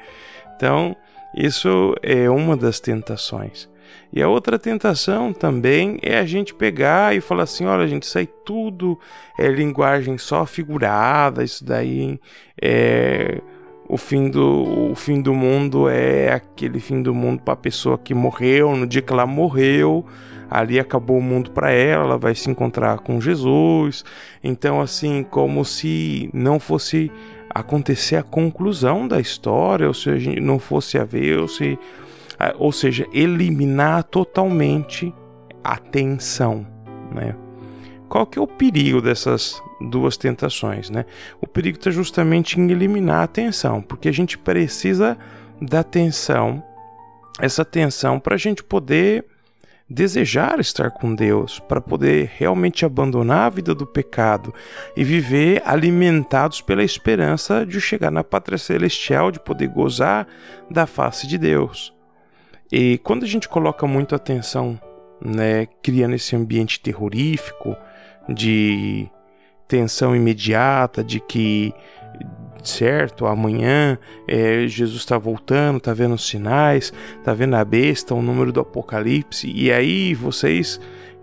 [0.55, 0.97] Então,
[1.35, 3.69] isso é uma das tentações.
[4.13, 8.19] E a outra tentação também é a gente pegar e falar assim: olha, gente, isso
[8.19, 8.99] aí tudo
[9.39, 12.19] é linguagem só figurada, isso daí
[12.61, 13.41] é.
[13.89, 17.97] O fim, do, o fim do mundo é aquele fim do mundo para a pessoa
[17.97, 20.05] que morreu, no dia que ela morreu,
[20.51, 24.05] ali acabou o mundo para ela, ela vai se encontrar com Jesus.
[24.45, 27.11] Então, assim, como se não fosse
[27.49, 31.79] acontecer a conclusão da história, ou seja, não fosse haver, ou se
[32.57, 35.13] ou seja, eliminar totalmente
[35.65, 36.65] a tensão,
[37.13, 37.35] né?
[38.09, 41.05] Qual que é o perigo dessas duas tentações, né?
[41.41, 45.17] O perigo está justamente em eliminar a tensão, porque a gente precisa
[45.61, 46.63] da tensão,
[47.41, 49.25] essa tensão para a gente poder
[49.89, 54.53] desejar estar com Deus, para poder realmente abandonar a vida do pecado
[54.95, 60.27] e viver alimentados pela esperança de chegar na pátria celestial, de poder gozar
[60.71, 61.95] da face de Deus.
[62.71, 64.79] E quando a gente coloca muito atenção,
[65.25, 67.75] né, criando esse ambiente terrorífico
[68.29, 69.09] de
[69.67, 71.75] tensão imediata, de que
[72.63, 78.23] certo, amanhã é, Jesus está voltando, está vendo os sinais, está vendo a besta, o
[78.23, 80.81] número do Apocalipse, e aí vocês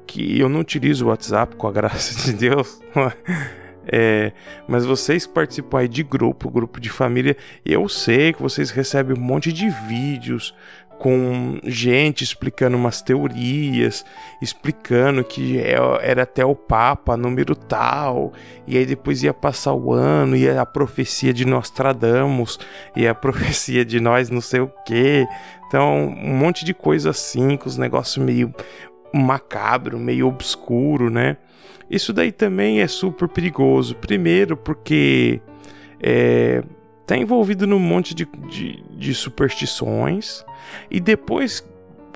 [0.08, 2.82] que eu não utilizo o WhatsApp com a graça de Deus,
[3.88, 4.32] é,
[4.68, 9.18] mas vocês que participam aí de grupo, grupo de família, eu sei que vocês recebem
[9.18, 10.54] um monte de vídeos
[11.00, 14.06] com gente explicando umas teorias,
[14.42, 18.34] explicando que é, era até o Papa número tal,
[18.66, 22.60] e aí depois ia passar o ano, e a profecia de Nostradamus,
[22.96, 25.26] e a profecia de nós não sei o que.
[25.68, 28.54] Então, um monte de coisa assim, com os negócios meio
[29.14, 31.38] macabro, meio obscuro, né?
[31.90, 33.96] Isso daí também é super perigoso.
[33.96, 35.40] Primeiro, porque
[36.02, 36.64] é,
[37.06, 40.44] tá envolvido num monte de, de, de superstições
[40.90, 41.66] e depois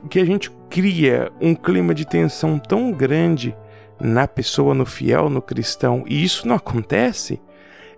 [0.10, 3.56] que a gente cria um clima de tensão tão grande
[3.99, 7.41] na pessoa, no fiel, no cristão, e isso não acontece,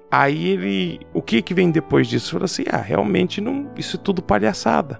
[0.10, 2.32] aí ele, o que que vem depois disso?
[2.32, 5.00] Fala assim, ah, realmente não, isso é tudo palhaçada.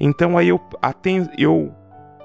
[0.00, 1.72] Então aí eu, aten, eu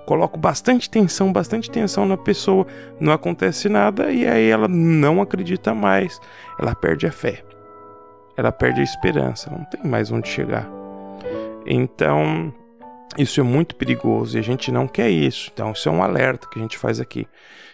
[0.06, 2.66] coloco bastante tensão, bastante tensão na pessoa,
[3.00, 6.20] não acontece nada e aí ela não acredita mais,
[6.60, 7.44] ela perde a fé,
[8.36, 10.70] ela perde a esperança, não tem mais onde chegar.
[11.66, 12.54] Então,
[13.18, 15.50] isso é muito perigoso e a gente não quer isso.
[15.54, 17.28] Então, isso é um alerta que a gente faz aqui.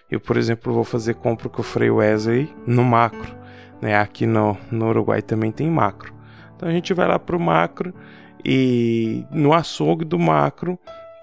[0.09, 3.35] Eu, por exemplo, vou fazer compra com o Frei Wesley no macro.
[3.81, 3.95] Né?
[3.95, 6.13] Aqui no, no Uruguai também tem macro.
[6.55, 7.93] Então a gente vai lá pro macro
[8.43, 10.77] e no açougue do macro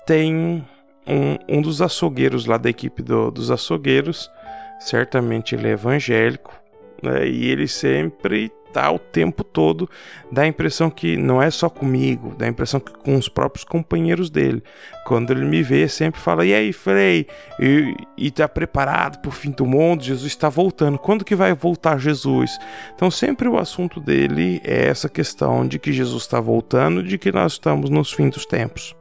[0.07, 0.65] tem
[1.07, 4.31] um, um dos açougueiros lá da equipe do, dos açougueiros.
[4.79, 6.55] Certamente ele é evangélico
[7.03, 7.27] né?
[7.27, 9.89] e ele sempre tá o tempo todo,
[10.31, 13.65] dá a impressão que não é só comigo, dá a impressão que com os próprios
[13.65, 14.63] companheiros dele.
[15.07, 17.27] Quando ele me vê, sempre fala: "E aí, Frei?
[17.59, 20.05] E, e tá preparado para o fim do mundo?
[20.05, 20.99] Jesus está voltando.
[20.99, 22.59] Quando que vai voltar Jesus?"
[22.95, 27.33] Então, sempre o assunto dele é essa questão de que Jesus está voltando, de que
[27.33, 28.95] nós estamos nos fins dos tempos.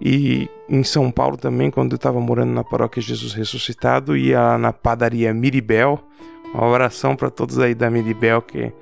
[0.00, 4.72] E em São Paulo também, quando eu estava morando na paróquia Jesus Ressuscitado, ia na
[4.72, 6.02] padaria Miribel,
[6.54, 8.72] uma oração para todos aí da Miribel que,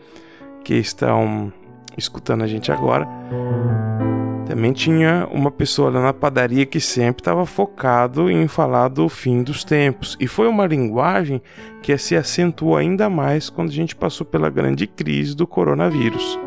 [0.62, 1.50] que estão
[1.96, 3.08] escutando a gente agora.
[4.46, 9.42] Também tinha uma pessoa lá na padaria que sempre estava focado em falar do fim
[9.42, 10.14] dos tempos.
[10.20, 11.40] E foi uma linguagem
[11.80, 16.38] que se acentuou ainda mais quando a gente passou pela grande crise do coronavírus.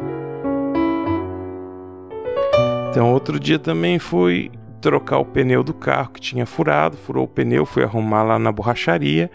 [2.92, 7.28] Então, outro dia também fui trocar o pneu do carro que tinha furado, furou o
[7.28, 9.32] pneu, fui arrumar lá na borracharia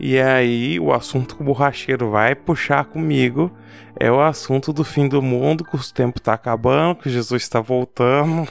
[0.00, 3.52] e aí o assunto que o borracheiro vai puxar comigo
[3.96, 7.60] é o assunto do fim do mundo, que o tempo está acabando, que Jesus está
[7.60, 8.48] voltando.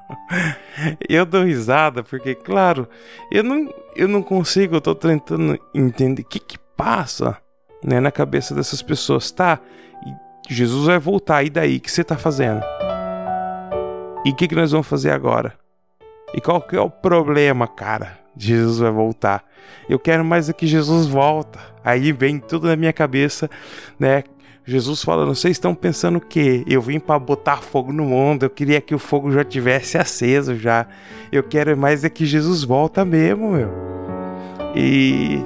[1.06, 2.88] eu dou risada porque, claro,
[3.30, 7.36] eu não, eu não consigo, eu tô tentando entender o que que passa
[7.84, 9.30] né, na cabeça dessas pessoas.
[9.30, 9.60] Tá,
[10.48, 11.76] Jesus vai voltar, e daí?
[11.76, 12.62] O que você está fazendo?
[14.24, 15.54] E o que, que nós vamos fazer agora?
[16.32, 18.21] E qual que é o problema, cara?
[18.36, 19.44] Jesus vai voltar.
[19.88, 21.58] Eu quero mais é que Jesus volta.
[21.84, 23.50] Aí vem tudo na minha cabeça,
[23.98, 24.24] né?
[24.64, 26.62] Jesus falando, vocês estão pensando o quê?
[26.68, 30.54] Eu vim para botar fogo no mundo, eu queria que o fogo já tivesse aceso
[30.56, 30.86] já.
[31.32, 33.70] Eu quero mais é que Jesus volta mesmo, meu.
[34.76, 35.40] E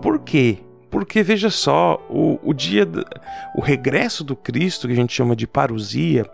[0.00, 0.58] por quê?
[0.90, 2.88] Porque veja só, o, o dia,
[3.54, 6.24] o regresso do Cristo, que a gente chama de parousia,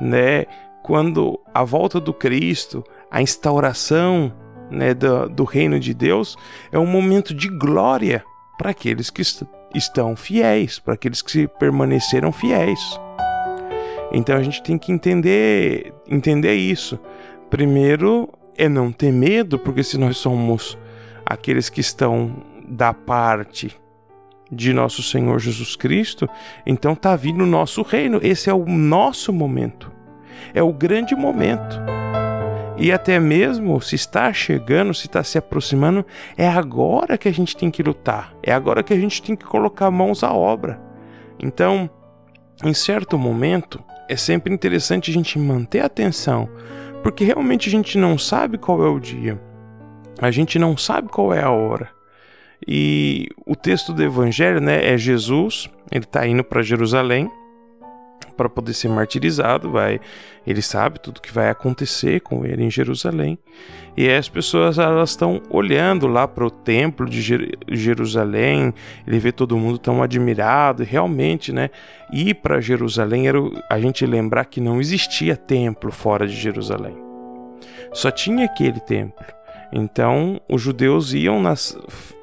[0.00, 0.46] né?
[0.82, 4.32] Quando a volta do Cristo, a instauração
[4.70, 6.36] né, do, do reino de Deus
[6.70, 8.24] é um momento de glória
[8.56, 12.80] para aqueles que est estão fiéis, para aqueles que permaneceram fiéis.
[14.10, 16.98] Então a gente tem que entender, entender isso,
[17.50, 20.76] Primeiro é não ter medo, porque se nós somos
[21.24, 23.74] aqueles que estão da parte
[24.50, 26.28] de nosso Senhor Jesus Cristo,
[26.66, 28.20] então está vindo o nosso reino.
[28.22, 29.90] Esse é o nosso momento.
[30.52, 31.97] É o grande momento.
[32.78, 37.56] E até mesmo se está chegando, se está se aproximando, é agora que a gente
[37.56, 38.32] tem que lutar.
[38.42, 40.80] É agora que a gente tem que colocar mãos à obra.
[41.40, 41.90] Então,
[42.64, 46.48] em certo momento, é sempre interessante a gente manter a atenção,
[47.02, 49.40] porque realmente a gente não sabe qual é o dia.
[50.20, 51.90] A gente não sabe qual é a hora.
[52.66, 57.30] E o texto do evangelho, né, é Jesus, ele está indo para Jerusalém
[58.38, 60.00] para poder ser martirizado, vai,
[60.46, 63.36] ele sabe tudo que vai acontecer com ele em Jerusalém.
[63.96, 67.20] E as pessoas elas estão olhando lá para o templo de
[67.68, 68.72] Jerusalém,
[69.04, 71.68] ele vê todo mundo tão admirado, e realmente, né,
[72.12, 76.96] ir para Jerusalém era a gente lembrar que não existia templo fora de Jerusalém.
[77.92, 79.26] Só tinha aquele templo.
[79.72, 81.76] Então, os judeus iam nas,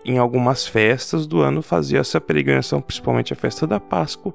[0.03, 4.33] em algumas festas do ano fazer essa peregrinação, principalmente a festa da Páscoa,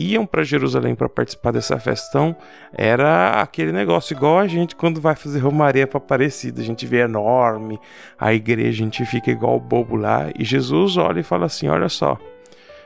[0.00, 2.34] iam para Jerusalém para participar dessa festão,
[2.72, 7.00] era aquele negócio igual a gente quando vai fazer romaria para Aparecida, a gente vê
[7.00, 7.78] enorme
[8.18, 11.88] a igreja, a gente fica igual bobo lá, e Jesus olha e fala assim: "Olha
[11.88, 12.18] só,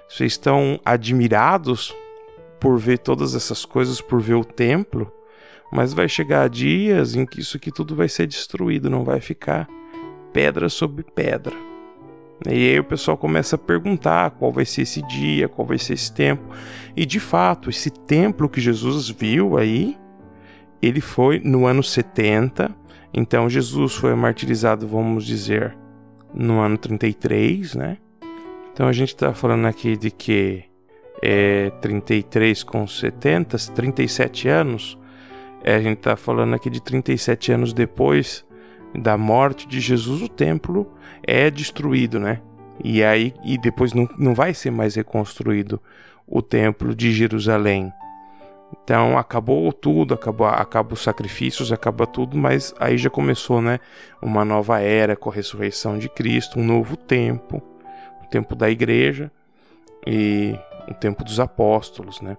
[0.09, 1.95] vocês estão admirados
[2.61, 5.13] por ver todas essas coisas, por ver o templo,
[5.73, 9.69] mas vai chegar dias em que isso aqui tudo vai ser destruído, não vai ficar
[10.33, 11.74] pedra sobre pedra.
[12.47, 15.95] E aí o pessoal começa a perguntar qual vai ser esse dia, qual vai ser
[15.95, 16.43] esse tempo.
[16.97, 19.97] E de fato, esse templo que Jesus viu aí,
[20.83, 22.75] ele foi no ano 70.
[23.13, 25.77] Então Jesus foi martirizado, vamos dizer,
[26.35, 27.99] no ano 33, né?
[28.73, 30.65] Então a gente está falando aqui de que
[31.23, 34.99] é 33 com 70, 37 anos.
[35.63, 38.45] É, a gente está falando aqui de 37 anos depois
[38.95, 42.41] da morte de Jesus, o templo é destruído, né?
[42.83, 45.81] E aí e depois não, não vai ser mais reconstruído
[46.27, 47.93] o templo de Jerusalém.
[48.83, 53.79] Então acabou tudo, acabou, acabou os sacrifícios, acaba tudo, mas aí já começou, né,
[54.21, 57.63] uma nova era com a ressurreição de Cristo, um novo tempo,
[58.23, 59.31] o tempo da igreja
[60.07, 62.37] e o tempo dos apóstolos, né?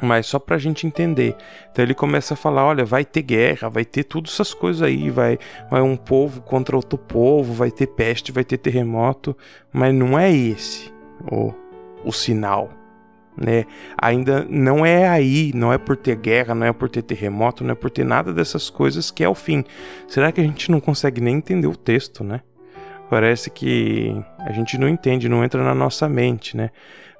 [0.00, 1.36] Mas só para a gente entender.
[1.70, 5.10] Então ele começa a falar: olha, vai ter guerra, vai ter todas essas coisas aí,
[5.10, 9.36] vai, vai um povo contra outro povo, vai ter peste, vai ter terremoto,
[9.72, 10.92] mas não é esse
[11.30, 11.52] o,
[12.04, 12.70] o sinal.
[13.36, 13.64] Né?
[14.00, 17.72] Ainda não é aí, não é por ter guerra, não é por ter terremoto, não
[17.72, 19.64] é por ter nada dessas coisas que é o fim.
[20.06, 22.42] Será que a gente não consegue nem entender o texto, né?
[23.08, 26.70] Parece que a gente não entende, não entra na nossa mente, né?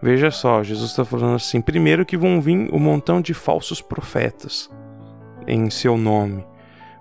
[0.03, 4.71] Veja só, Jesus está falando assim: primeiro que vão vir um montão de falsos profetas
[5.47, 6.45] em seu nome.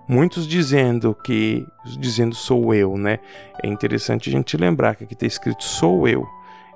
[0.06, 1.64] Muitos dizendo que,
[1.98, 3.20] dizendo sou eu, né?
[3.62, 6.26] É interessante a gente lembrar que aqui está escrito sou eu.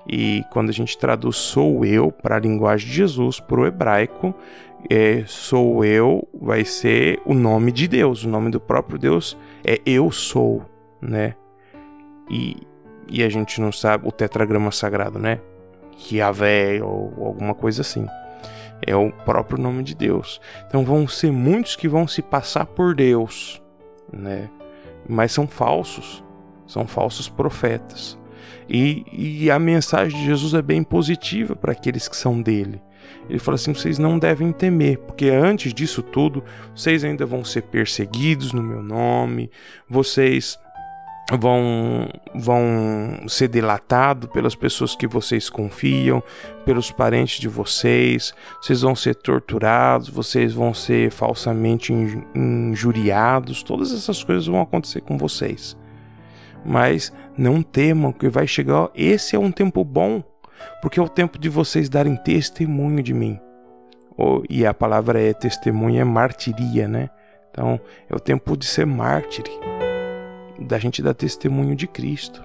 [0.08, 4.34] E quando a gente traduz sou eu para a linguagem de Jesus, para o hebraico,
[4.88, 9.80] é, sou eu vai ser o nome de Deus, o nome do próprio Deus é
[9.84, 10.62] eu sou,
[11.00, 11.34] né?
[12.30, 12.56] E,
[13.08, 15.40] e a gente não sabe o tetragrama sagrado, né?
[16.12, 18.06] Yahvé ou alguma coisa assim.
[18.86, 20.40] É o próprio nome de Deus.
[20.66, 23.62] Então vão ser muitos que vão se passar por Deus,
[24.12, 24.50] né?
[25.08, 26.22] Mas são falsos,
[26.66, 28.18] são falsos profetas.
[28.68, 32.80] E, e a mensagem de Jesus é bem positiva para aqueles que são dele.
[33.28, 36.42] Ele fala assim: vocês não devem temer, porque antes disso tudo,
[36.74, 39.50] vocês ainda vão ser perseguidos no meu nome,
[39.88, 40.58] vocês
[41.32, 46.22] vão, vão ser delatados pelas pessoas que vocês confiam,
[46.64, 51.92] pelos parentes de vocês, vocês vão ser torturados, vocês vão ser falsamente
[52.34, 55.76] injuriados, todas essas coisas vão acontecer com vocês.
[56.64, 60.22] Mas não temam que vai chegar, esse é um tempo bom,
[60.80, 63.38] porque é o tempo de vocês darem testemunho de mim.
[64.48, 67.10] e a palavra é testemunha, é martiria, né?
[67.50, 69.44] Então, é o tempo de ser mártir
[70.58, 72.42] da gente dar testemunho de Cristo.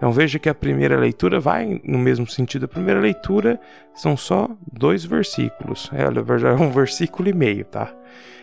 [0.00, 2.64] Então veja que a primeira leitura vai no mesmo sentido.
[2.64, 3.60] A primeira leitura
[3.94, 5.90] são só dois versículos.
[5.92, 7.92] É, é um versículo e meio, tá?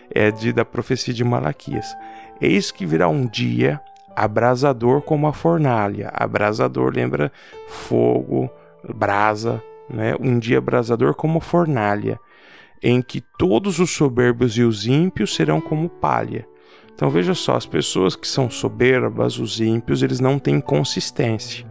[0.08, 1.96] É de, da profecia de Malaquias.
[2.40, 3.80] Eis que virá um dia
[4.14, 6.10] abrasador como a fornalha.
[6.14, 7.32] Abrasador lembra
[7.66, 8.48] fogo,
[8.94, 10.14] brasa, né?
[10.20, 12.20] Um dia abrasador como fornalha,
[12.80, 16.46] em que todos os soberbos e os ímpios serão como palha
[16.98, 21.64] então veja só, as pessoas que são soberbas, os ímpios, eles não têm consistência.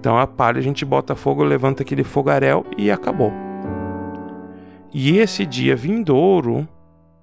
[0.00, 3.30] Então a palha a gente bota fogo, levanta aquele fogaréu e acabou.
[4.90, 6.66] E esse dia vindouro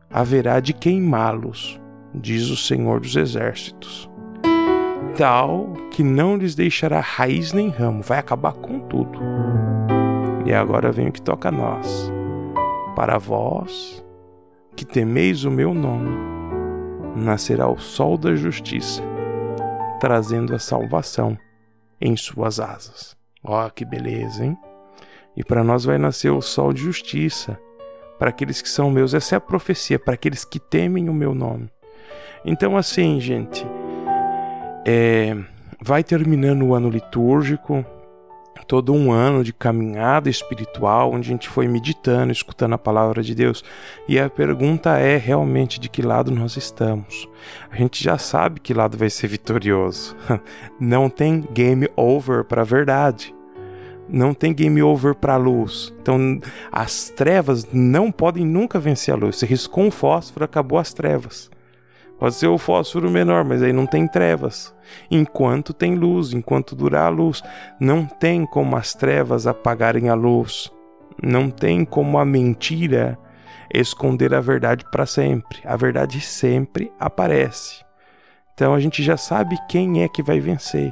[0.08, 1.82] haverá de queimá-los.
[2.14, 4.08] diz o Senhor dos Exércitos.
[5.18, 9.20] Tal que não lhes deixará raiz nem ramo, vai acabar com tudo.
[10.46, 12.14] E agora vem o que toca a nós.
[12.96, 14.06] Para vós
[14.76, 16.37] que temeis o meu nome,
[17.18, 19.02] nascerá o sol da justiça,
[20.00, 21.38] trazendo a salvação
[22.00, 23.18] em suas asas.
[23.44, 24.58] Ó, oh, que beleza, hein?
[25.36, 27.60] E para nós vai nascer o sol de justiça,
[28.18, 29.14] para aqueles que são meus.
[29.14, 31.70] Essa é a profecia, para aqueles que temem o meu nome.
[32.44, 33.66] Então, assim, gente,
[34.86, 35.36] é,
[35.82, 37.86] vai terminando o ano litúrgico,
[38.68, 43.34] todo um ano de caminhada espiritual, onde a gente foi meditando, escutando a palavra de
[43.34, 43.64] Deus.
[44.08, 47.28] E a pergunta é realmente de que lado nós estamos.
[47.72, 50.16] A gente já sabe que lado vai ser vitorioso.
[50.80, 53.34] Não tem game over para a verdade.
[54.10, 55.94] Não tem game over para a luz.
[56.02, 56.40] Então,
[56.72, 59.36] as trevas não podem nunca vencer a luz.
[59.36, 61.52] Você riscou um fósforo, acabou as trevas.
[62.20, 64.74] Pode ser o fósforo menor, mas aí não tem trevas.
[65.10, 67.44] Enquanto tem luz, enquanto durar a luz,
[67.80, 70.72] não tem como as trevas apagarem a luz.
[71.22, 73.18] Não tem como a mentira
[73.74, 75.60] esconder a verdade para sempre.
[75.64, 77.86] A verdade sempre aparece.
[78.54, 80.92] Então a gente já sabe quem é que vai vencer.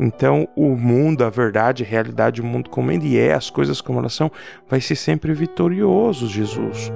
[0.00, 3.98] Então, o mundo, a verdade, a realidade, o mundo como ele é, as coisas como
[3.98, 4.30] elas são,
[4.68, 6.90] vai ser sempre vitorioso, Jesus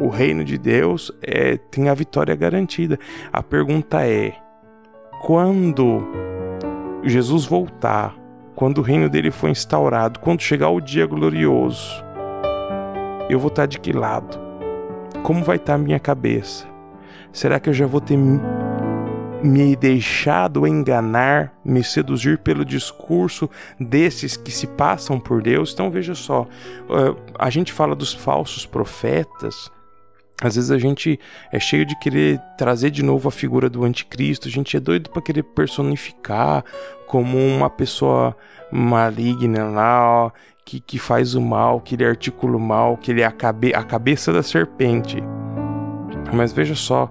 [0.00, 2.98] o reino de Deus é, tem a vitória garantida.
[3.32, 4.34] A pergunta é:
[5.22, 6.02] quando
[7.02, 8.14] Jesus voltar,
[8.54, 12.04] quando o reino dele for instaurado, quando chegar o dia glorioso,
[13.28, 14.38] eu vou estar de que lado?
[15.22, 16.66] Como vai estar a minha cabeça?
[17.32, 18.16] Será que eu já vou ter
[19.42, 25.72] me deixado enganar, me seduzir pelo discurso desses que se passam por Deus?
[25.72, 26.46] Então veja só,
[27.38, 29.70] a gente fala dos falsos profetas,
[30.42, 31.18] às vezes a gente
[31.50, 35.10] é cheio de querer trazer de novo a figura do anticristo, a gente é doido
[35.10, 36.62] para querer personificar
[37.06, 38.36] como uma pessoa
[38.70, 40.30] maligna lá, ó,
[40.64, 43.74] que, que faz o mal, que ele articula o mal, que ele é a, cabe
[43.74, 45.22] a cabeça da serpente.
[46.34, 47.10] Mas veja só,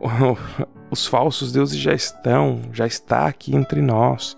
[0.90, 4.36] os falsos deuses já estão, já está aqui entre nós.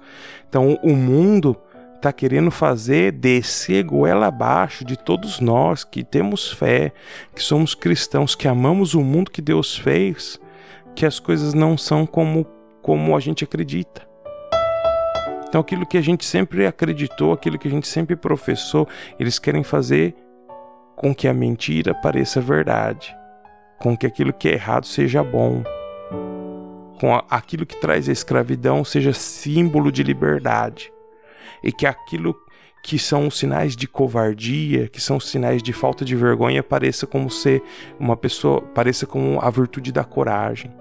[0.49, 1.57] Então o mundo
[1.99, 6.93] está querendo fazer descer goela abaixo de todos nós que temos fé,
[7.35, 10.41] que somos cristãos, que amamos o mundo que Deus fez,
[10.95, 12.47] que as coisas não são como,
[12.81, 14.07] como a gente acredita.
[15.49, 18.87] Então, aquilo que a gente sempre acreditou, aquilo que a gente sempre professou,
[19.19, 20.15] eles querem fazer
[20.95, 23.15] com que a mentira pareça verdade,
[23.79, 25.65] com que aquilo que é errado seja bom,
[27.01, 30.93] com aquilo que traz a escravidão seja símbolo de liberdade
[31.63, 32.37] e que aquilo
[32.83, 37.63] que são sinais de covardia, que são sinais de falta de vergonha, pareça como ser
[37.99, 40.73] uma pessoa, pareça como a virtude da coragem.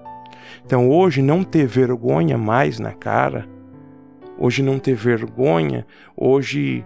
[0.64, 3.46] Então hoje não ter vergonha mais na cara,
[4.38, 6.84] hoje não ter vergonha, hoje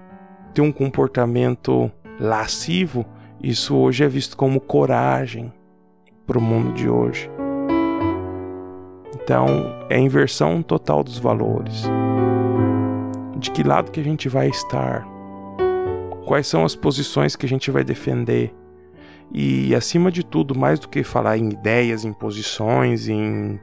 [0.55, 3.05] ter um comportamento lascivo,
[3.43, 5.53] isso hoje é visto como coragem
[6.27, 7.31] para o mundo de hoje.
[9.15, 11.85] Então é inversão total dos valores
[13.37, 15.07] de que lado que a gente vai estar,
[16.27, 18.55] quais são as posições que a gente vai defender.
[19.33, 23.59] E acima de tudo, mais do que falar em ideias, em posições, em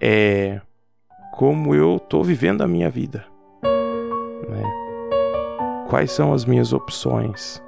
[0.00, 0.60] é,
[1.32, 3.24] como eu estou vivendo a minha vida.
[4.48, 4.62] Né?
[5.88, 7.60] Quais são as minhas opções?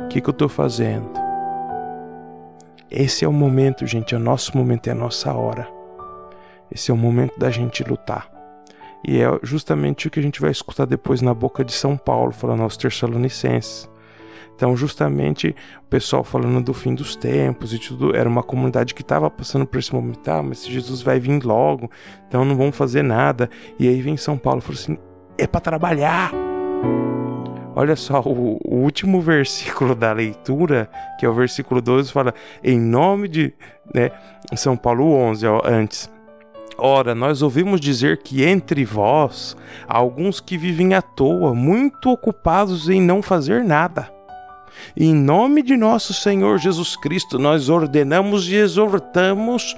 [0.00, 1.10] O que, que eu estou fazendo?
[2.88, 5.68] Esse é o momento, gente, é o nosso momento, é a nossa hora.
[6.70, 8.35] Esse é o momento da gente lutar.
[9.04, 12.32] E é justamente o que a gente vai escutar depois na boca de São Paulo,
[12.32, 13.88] falando aos Tessalonicenses.
[14.56, 19.02] Então, justamente, o pessoal falando do fim dos tempos e tudo, era uma comunidade que
[19.02, 21.90] estava passando por esse momento, ah, mas Jesus vai vir logo,
[22.26, 23.50] então não vão fazer nada.
[23.78, 24.98] E aí vem São Paulo e falou assim:
[25.36, 26.32] é para trabalhar.
[27.74, 30.88] Olha só, o, o, último versículo da leitura,
[31.20, 32.32] que é o versículo 12, fala:
[32.64, 33.52] em nome de.
[33.94, 34.10] Né,
[34.54, 36.10] São Paulo 11, ó, antes.
[36.78, 39.56] Ora, nós ouvimos dizer que entre vós
[39.88, 44.12] há alguns que vivem à toa, muito ocupados em não fazer nada.
[44.94, 49.74] Em nome de nosso Senhor Jesus Cristo, nós ordenamos e exortamos: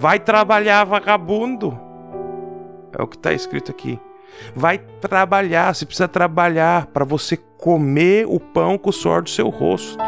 [0.00, 1.78] vai trabalhar, vagabundo.
[2.98, 4.00] É o que está escrito aqui.
[4.54, 9.50] Vai trabalhar, se precisa trabalhar para você comer o pão com o suor do seu
[9.50, 10.02] rosto.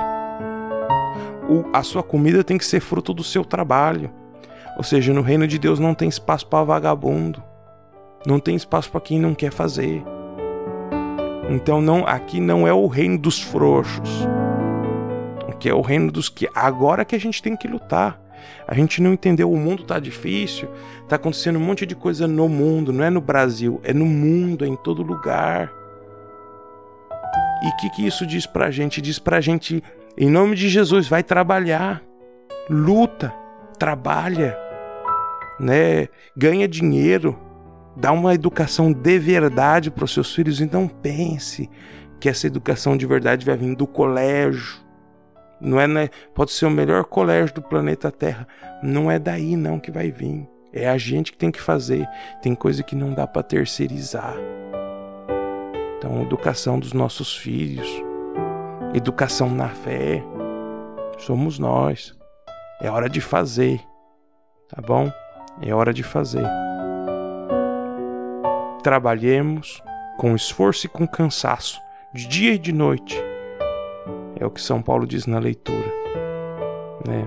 [1.46, 4.10] O, a sua comida tem que ser fruto do seu trabalho.
[4.76, 7.42] Ou seja, no reino de Deus não tem espaço para vagabundo.
[8.26, 10.02] Não tem espaço para quem não quer fazer.
[11.48, 14.26] Então não, aqui não é o reino dos frouxos.
[15.60, 18.20] que é o reino dos que agora que a gente tem que lutar.
[18.66, 20.68] A gente não entendeu, o mundo tá difícil,
[21.08, 24.64] tá acontecendo um monte de coisa no mundo, não é no Brasil, é no mundo,
[24.64, 25.72] é em todo lugar.
[27.62, 29.00] E o que, que isso diz pra gente?
[29.00, 29.82] Diz pra gente,
[30.18, 32.02] em nome de Jesus, vai trabalhar,
[32.68, 33.32] luta,
[33.78, 34.58] trabalha,
[35.58, 36.08] né?
[36.36, 37.38] Ganha dinheiro,
[37.96, 41.70] dá uma educação de verdade para os seus filhos e não pense
[42.20, 44.82] que essa educação de verdade vai vir do colégio.
[45.60, 46.08] Não é, né?
[46.34, 48.46] Pode ser o melhor colégio do planeta Terra,
[48.82, 50.48] não é daí não que vai vir.
[50.72, 52.06] É a gente que tem que fazer.
[52.42, 54.34] Tem coisa que não dá para terceirizar.
[55.96, 57.88] Então, educação dos nossos filhos,
[58.92, 60.22] educação na fé,
[61.16, 62.14] somos nós.
[62.80, 63.80] É hora de fazer,
[64.68, 65.10] tá bom?
[65.60, 66.46] É hora de fazer.
[68.82, 69.82] Trabalhemos
[70.18, 71.80] com esforço e com cansaço,
[72.12, 73.20] de dia e de noite.
[74.38, 75.92] É o que São Paulo diz na leitura,
[77.06, 77.26] né?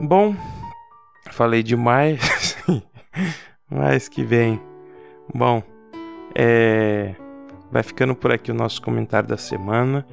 [0.00, 0.34] Bom,
[1.30, 2.56] falei demais,
[3.70, 4.60] mas que vem.
[5.32, 5.62] Bom,
[6.34, 7.14] é,
[7.70, 10.04] vai ficando por aqui o nosso comentário da semana.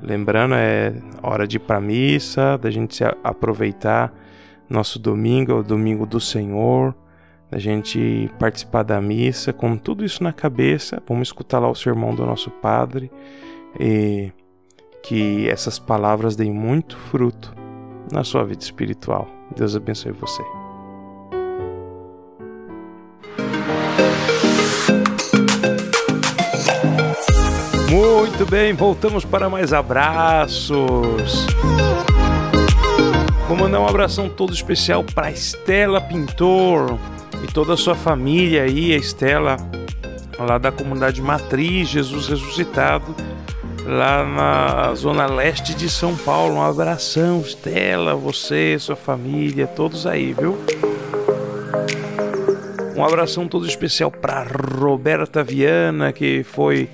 [0.00, 4.12] Lembrando, é hora de ir para missa, da gente aproveitar
[4.68, 6.94] nosso domingo, é o domingo do Senhor,
[7.50, 11.02] da gente participar da missa com tudo isso na cabeça.
[11.08, 13.10] Vamos escutar lá o sermão do nosso Padre
[13.78, 14.32] e
[15.02, 17.54] que essas palavras deem muito fruto
[18.12, 19.28] na sua vida espiritual.
[19.54, 20.42] Deus abençoe você.
[27.88, 31.46] Muito bem, voltamos para mais abraços.
[33.48, 36.98] Vou mandar um abração todo especial para Estela Pintor
[37.44, 39.56] e toda a sua família aí, a Estela,
[40.36, 43.14] lá da comunidade Matriz Jesus Ressuscitado,
[43.84, 46.56] lá na zona leste de São Paulo.
[46.56, 50.58] Um abração, Estela, você, sua família, todos aí, viu?
[52.96, 56.90] Um abração todo especial para Roberta Viana, que foi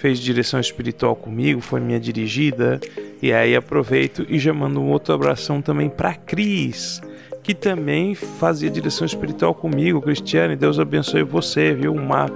[0.00, 2.80] fez direção espiritual comigo, foi minha dirigida.
[3.22, 7.02] E aí aproveito e já mando um outro abração também para Cris,
[7.42, 10.56] que também fazia direção espiritual comigo, Cristiane.
[10.56, 11.92] Deus abençoe você, viu?
[11.92, 12.26] Uma,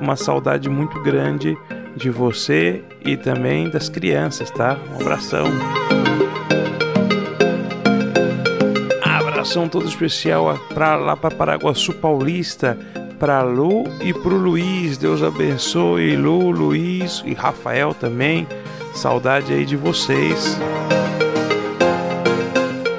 [0.00, 1.56] uma saudade muito grande
[1.96, 4.78] de você e também das crianças, tá?
[4.92, 5.46] Um abração.
[9.02, 12.78] Abração todo especial para lá para Paraguaçu Paulista
[13.18, 14.96] para Lu e para o Luiz.
[14.96, 18.46] Deus abençoe Lu, Luiz e Rafael também.
[18.94, 20.56] Saudade aí de vocês.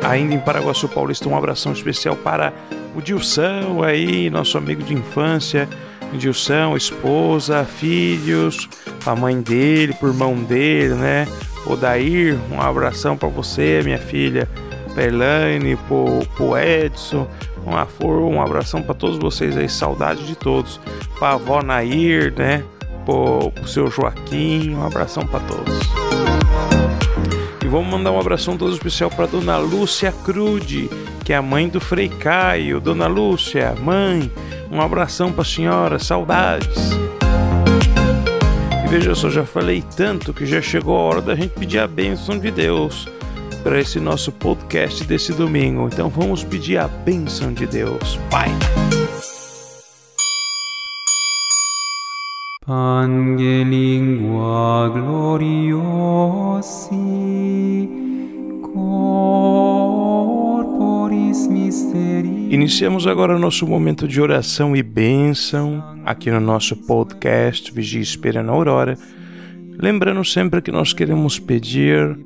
[0.08, 2.52] Ainda em Paraguaçu Paulista, um abração especial para
[2.96, 5.70] o Dilson aí, nosso amigo de infância.
[6.14, 8.68] Dilson, esposa, filhos,
[9.06, 11.28] a mãe dele, por irmão dele, né?
[11.68, 14.50] O Dair, um abração para você, minha filha.
[14.94, 17.28] Pra Elaine, pro, pro Edson,
[17.70, 20.80] um, for, um abração para todos vocês aí, saudade de todos.
[21.18, 22.64] Pra avó Nair, né?
[23.06, 25.80] Pro, pro seu Joaquim, um abração para todos.
[27.64, 30.90] E vamos mandar um abração todo especial para dona Lúcia Crude,
[31.24, 32.80] que é a mãe do Frei Caio.
[32.80, 34.32] Dona Lúcia, mãe,
[34.72, 36.92] um abração para a senhora, saudades.
[38.84, 41.88] E veja só, já falei tanto que já chegou a hora da gente pedir a
[41.88, 43.08] bênção de Deus
[43.64, 45.88] para esse nosso podcast desse domingo.
[45.88, 48.18] Então vamos pedir a bênção de Deus.
[48.30, 48.50] Pai.
[52.66, 56.90] Pangelingua gloriosi
[59.80, 62.54] corporis misteri.
[62.54, 68.44] Iniciamos agora o nosso momento de oração e bênção aqui no nosso podcast Vigia Espera
[68.44, 68.96] na Aurora.
[69.82, 72.20] Lembrando sempre que nós queremos pedir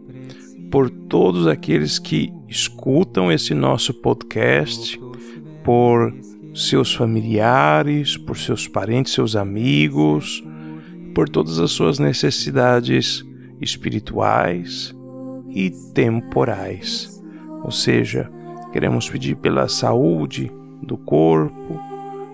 [0.73, 4.99] por todos aqueles que escutam esse nosso podcast,
[5.63, 6.11] por
[6.55, 10.43] seus familiares, por seus parentes, seus amigos,
[11.13, 13.23] por todas as suas necessidades
[13.61, 14.95] espirituais
[15.47, 17.23] e temporais.
[17.63, 18.27] Ou seja,
[18.71, 20.51] queremos pedir pela saúde
[20.81, 21.79] do corpo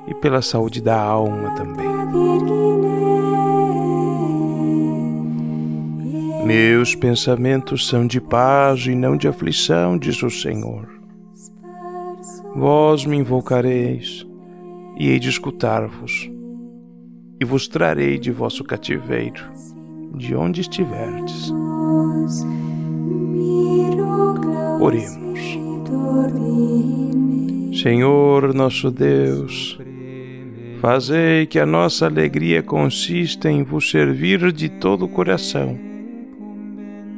[0.08, 3.19] e pela saúde da alma também.
[6.50, 10.90] Meus pensamentos são de paz e não de aflição, diz o Senhor.
[12.56, 14.26] Vós me invocareis,
[14.98, 16.28] e hei de escutar-vos,
[17.40, 19.44] e vos trarei de vosso cativeiro,
[20.16, 21.54] de onde estiverdes.
[24.82, 25.40] Oremos.
[27.80, 29.80] Senhor nosso Deus,
[30.82, 35.89] fazei que a nossa alegria consista em vos servir de todo o coração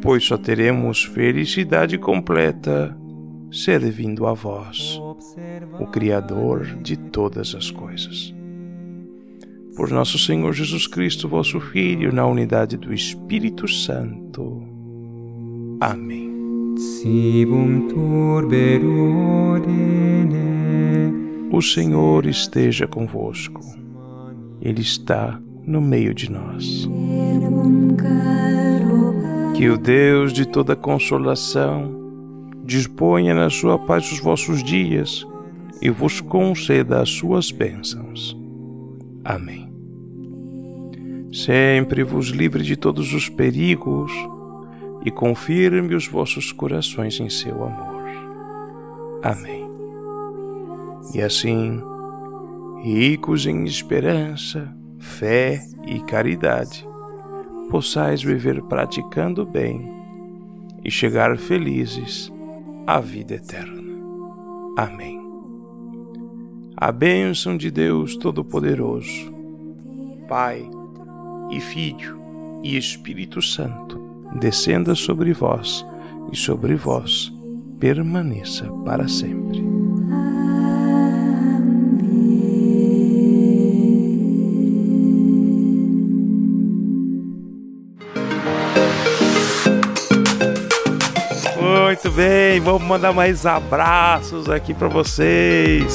[0.01, 2.97] pois só teremos felicidade completa
[3.51, 4.99] servindo a vós,
[5.79, 8.33] o Criador de todas as coisas.
[9.75, 14.61] Por nosso Senhor Jesus Cristo, vosso Filho, na unidade do Espírito Santo.
[15.79, 16.31] Amém.
[21.51, 23.61] O Senhor esteja convosco.
[24.61, 26.87] Ele está no meio de nós.
[29.61, 31.93] Que o Deus de toda consolação
[32.65, 35.23] disponha na sua paz os vossos dias
[35.79, 38.35] e vos conceda as suas bênçãos.
[39.23, 39.71] Amém.
[41.31, 44.11] Sempre vos livre de todos os perigos
[45.05, 48.09] e confirme os vossos corações em seu amor.
[49.21, 49.69] Amém.
[51.13, 51.79] E assim,
[52.81, 56.83] ricos em esperança, fé e caridade,
[57.71, 59.89] possais viver praticando bem
[60.83, 62.29] e chegar felizes
[62.85, 63.81] à vida eterna.
[64.77, 65.21] Amém.
[66.75, 69.31] A bênção de Deus Todo-Poderoso,
[70.27, 70.69] Pai
[71.49, 72.19] e Filho
[72.61, 74.01] e Espírito Santo,
[74.37, 75.85] descenda sobre vós
[76.29, 77.31] e sobre vós
[77.79, 79.70] permaneça para sempre.
[92.03, 95.93] Muito bem, vamos mandar mais abraços aqui para vocês.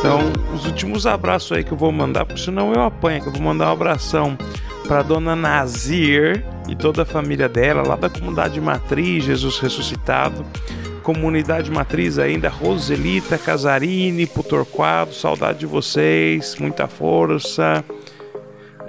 [0.00, 0.20] São
[0.54, 3.20] os últimos abraços aí que eu vou mandar, porque senão eu apanho.
[3.20, 4.38] Que eu vou mandar um abração
[4.86, 10.46] para dona Nazir e toda a família dela, lá da comunidade Matriz, Jesus Ressuscitado.
[11.02, 17.84] Comunidade Matriz ainda, Roselita, Casarini, Putorquado, saudade de vocês, muita força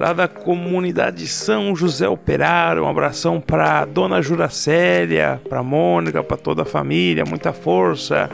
[0.02, 2.84] lá da comunidade São José Operário.
[2.84, 8.28] Um abração para Dona Juracélia, para Mônica, para toda a família, muita força.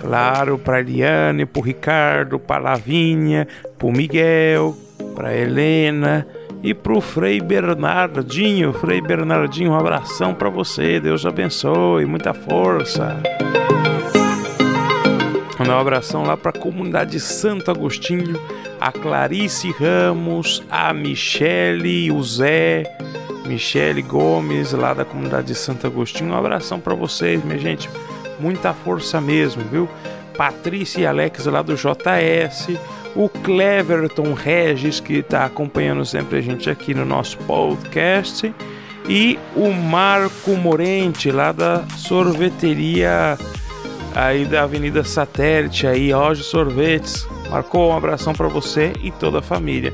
[0.00, 4.76] Claro, para Eliane, para Ricardo, para Lavínia, para Miguel,
[5.16, 6.24] para Helena
[6.62, 8.72] e para o Frei Bernardinho.
[8.72, 11.00] Frei Bernardinho, um abração para você.
[11.00, 13.20] Deus abençoe, muita força.
[15.70, 18.40] Um abração lá para a comunidade Santo Agostinho,
[18.80, 22.84] a Clarice Ramos, a Michele, o Zé,
[23.46, 26.32] Michele Gomes, lá da comunidade Santo Agostinho.
[26.32, 27.88] Um abração para vocês, minha gente.
[28.40, 29.88] Muita força mesmo, viu?
[30.36, 32.68] Patrícia e Alex lá do JS,
[33.14, 38.52] o Cleverton Regis, que está acompanhando sempre a gente aqui no nosso podcast,
[39.08, 43.38] e o Marco Morente, lá da sorveteria
[44.14, 47.26] aí da Avenida Satélite, aí, Roger Sorvetes.
[47.50, 49.92] Marcou um abração para você e toda a família.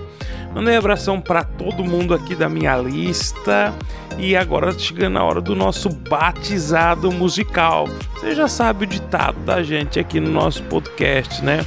[0.54, 3.74] Mandei abração para todo mundo aqui da minha lista.
[4.18, 7.86] E agora chegando a hora do nosso batizado musical.
[8.14, 11.64] Você já sabe o ditado da gente aqui no nosso podcast, né?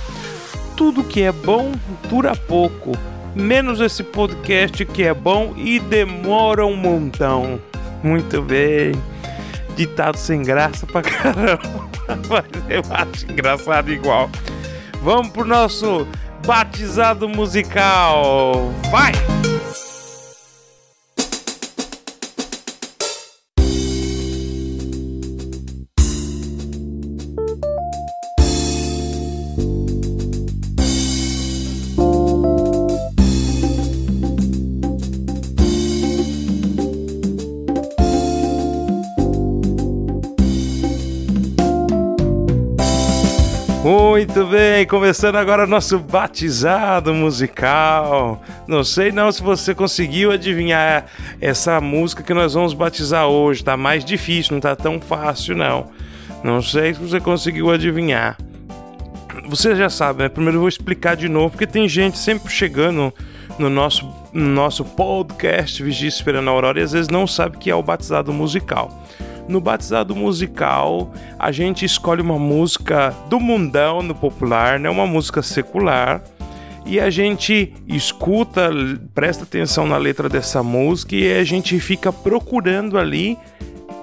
[0.75, 1.71] Tudo que é bom
[2.09, 2.97] dura pouco,
[3.35, 7.59] menos esse podcast que é bom e demora um montão.
[8.03, 8.93] Muito bem.
[9.75, 11.88] Ditado sem graça pra caramba.
[12.30, 14.30] Mas eu acho engraçado igual.
[15.01, 16.07] Vamos pro nosso
[16.45, 18.72] batizado musical.
[18.91, 19.38] Vai!
[44.30, 48.39] Muito bem, começando agora nosso batizado musical.
[48.67, 51.07] Não sei não se você conseguiu adivinhar
[51.41, 53.63] essa música que nós vamos batizar hoje.
[53.63, 55.89] Tá mais difícil, não tá tão fácil não.
[56.43, 58.38] Não sei se você conseguiu adivinhar.
[59.47, 60.30] Você já sabe, né?
[60.30, 63.11] Primeiro eu vou explicar de novo, porque tem gente sempre chegando
[63.60, 67.70] no nosso, no nosso podcast Vigia Esperando a Aurora e às vezes não sabe que
[67.70, 69.03] é o batizado musical.
[69.49, 74.89] No batizado musical, a gente escolhe uma música do mundão, no popular, né?
[74.89, 76.24] uma música secular.
[76.86, 78.70] E a gente escuta,
[79.14, 83.38] presta atenção na letra dessa música e a gente fica procurando ali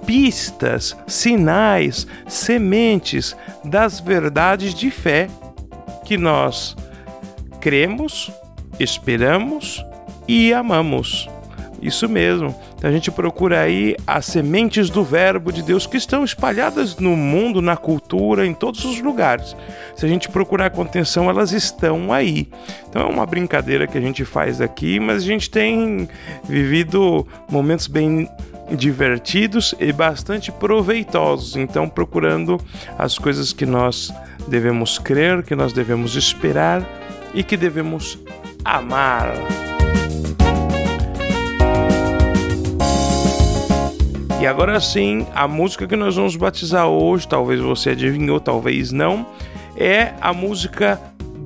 [0.04, 3.34] pistas, sinais, sementes
[3.64, 5.28] das verdades de fé
[6.04, 6.76] que nós
[7.60, 8.30] cremos,
[8.78, 9.84] esperamos
[10.28, 11.28] e amamos.
[11.80, 12.54] Isso mesmo.
[12.76, 17.16] Então a gente procura aí as sementes do verbo de Deus que estão espalhadas no
[17.16, 19.54] mundo, na cultura, em todos os lugares.
[19.94, 22.48] Se a gente procurar com atenção, elas estão aí.
[22.88, 26.08] Então é uma brincadeira que a gente faz aqui, mas a gente tem
[26.44, 28.28] vivido momentos bem
[28.72, 31.56] divertidos e bastante proveitosos.
[31.56, 32.58] Então procurando
[32.98, 34.12] as coisas que nós
[34.48, 36.82] devemos crer, que nós devemos esperar
[37.34, 38.18] e que devemos
[38.66, 39.32] amar.
[44.40, 49.26] E agora sim, a música que nós vamos batizar hoje, talvez você adivinhou, talvez não,
[49.76, 51.00] é a música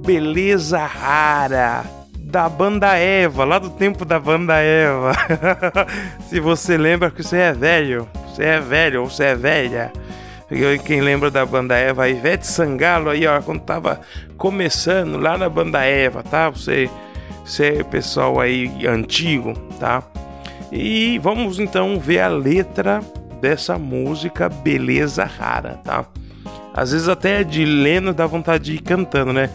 [0.05, 1.85] Beleza Rara
[2.31, 5.12] da banda Eva, lá do tempo da banda Eva.
[6.29, 9.93] Se você lembra que você é velho, você é velho ou você é velha.
[10.85, 14.01] Quem lembra da banda Eva, a Ivete Sangalo aí, ó, quando tava
[14.37, 16.51] começando lá na banda Eva, tá?
[16.51, 16.91] Você,
[17.45, 20.03] você é pessoal aí antigo, tá?
[20.72, 23.01] E vamos então ver a letra
[23.41, 26.05] dessa música Beleza Rara, tá?
[26.72, 29.51] Às vezes até de lendo dá vontade de ir cantando, né?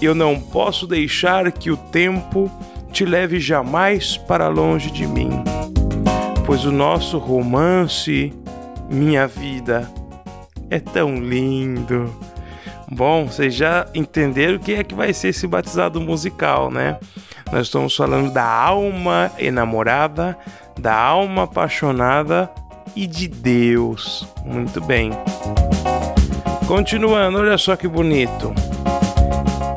[0.00, 2.50] Eu não posso deixar que o tempo
[2.92, 5.30] te leve jamais para longe de mim,
[6.46, 8.32] pois o nosso romance,
[8.88, 9.90] minha vida,
[10.70, 12.14] é tão lindo.
[12.90, 16.98] Bom, vocês já entenderam o que é que vai ser esse batizado musical, né?
[17.52, 20.38] Nós estamos falando da alma enamorada,
[20.78, 22.50] da alma apaixonada
[22.94, 24.26] e de Deus.
[24.44, 25.10] Muito bem.
[26.68, 28.54] Continuando, olha só que bonito.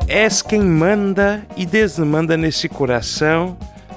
[0.06, 3.56] És quem manda e desmanda nesse coração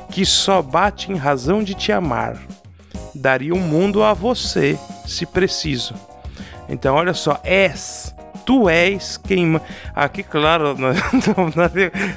[0.09, 2.35] que só bate em razão de te amar.
[3.13, 5.93] Daria o um mundo a você, se preciso.
[6.67, 8.15] Então, olha só, és
[8.47, 9.59] tu és quem.
[9.93, 11.53] Aqui, claro, nós estamos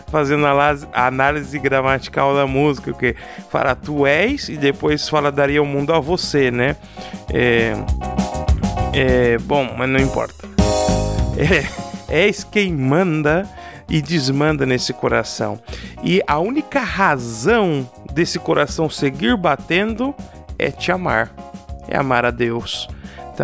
[0.06, 3.16] fazendo a análise gramatical da música, que
[3.50, 6.76] fala tu és e depois fala daria o mundo a você, né?
[7.28, 7.72] É,
[8.92, 10.48] é, bom, mas não importa.
[11.36, 11.66] É,
[12.08, 13.48] és quem manda
[13.88, 15.58] e desmanda nesse coração.
[16.04, 20.14] E a única razão desse coração seguir batendo
[20.56, 21.32] é te amar,
[21.88, 22.88] é amar a Deus.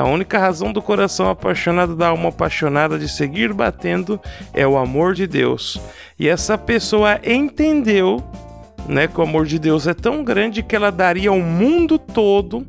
[0.01, 4.21] A única razão do coração apaixonado, da alma apaixonada de seguir batendo
[4.53, 5.81] é o amor de Deus.
[6.19, 8.23] E essa pessoa entendeu,
[8.89, 12.65] né, que o amor de Deus é tão grande que ela daria o mundo todo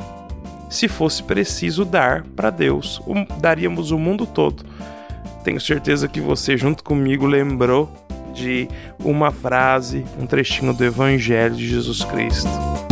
[0.70, 3.02] se fosse preciso dar para Deus.
[3.40, 4.66] daríamos o mundo todo.
[5.44, 7.92] Tenho certeza que você, junto comigo, lembrou
[8.34, 8.68] de
[9.04, 12.87] uma frase, um trechinho do Evangelho de Jesus Cristo.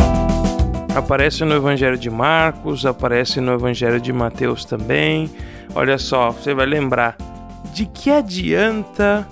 [0.96, 5.30] Aparece no Evangelho de Marcos, aparece no Evangelho de Mateus também.
[5.74, 7.18] Olha só, você vai lembrar.
[7.74, 9.28] De que adianta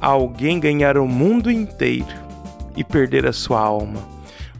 [0.00, 2.06] alguém ganhar o mundo inteiro
[2.74, 4.00] e perder a sua alma?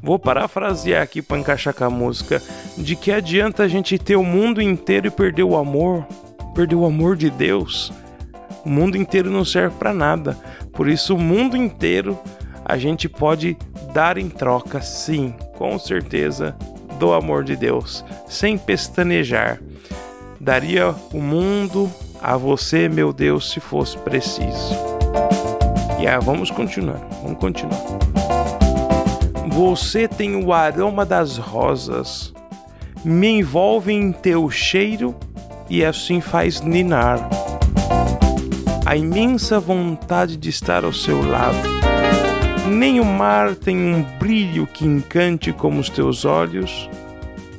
[0.02, 2.42] Vou parafrasear aqui para encaixar com a música.
[2.76, 6.06] De que adianta a gente ter o mundo inteiro e perder o amor?
[6.54, 7.90] Perder o amor de Deus?
[8.62, 10.36] O mundo inteiro não serve para nada.
[10.70, 12.18] Por isso, o mundo inteiro
[12.68, 13.56] a gente pode
[13.94, 16.56] dar em troca, sim, com certeza,
[16.98, 19.60] do amor de Deus, sem pestanejar.
[20.40, 21.88] Daria o mundo
[22.20, 24.74] a você, meu Deus, se fosse preciso.
[26.00, 27.80] E aí, vamos continuar, vamos continuar.
[29.48, 32.34] Você tem o aroma das rosas,
[33.04, 35.14] me envolve em teu cheiro
[35.70, 37.30] e assim faz ninar.
[38.84, 41.95] A imensa vontade de estar ao seu lado
[42.66, 46.88] nem o mar tem um brilho que encante como os teus olhos.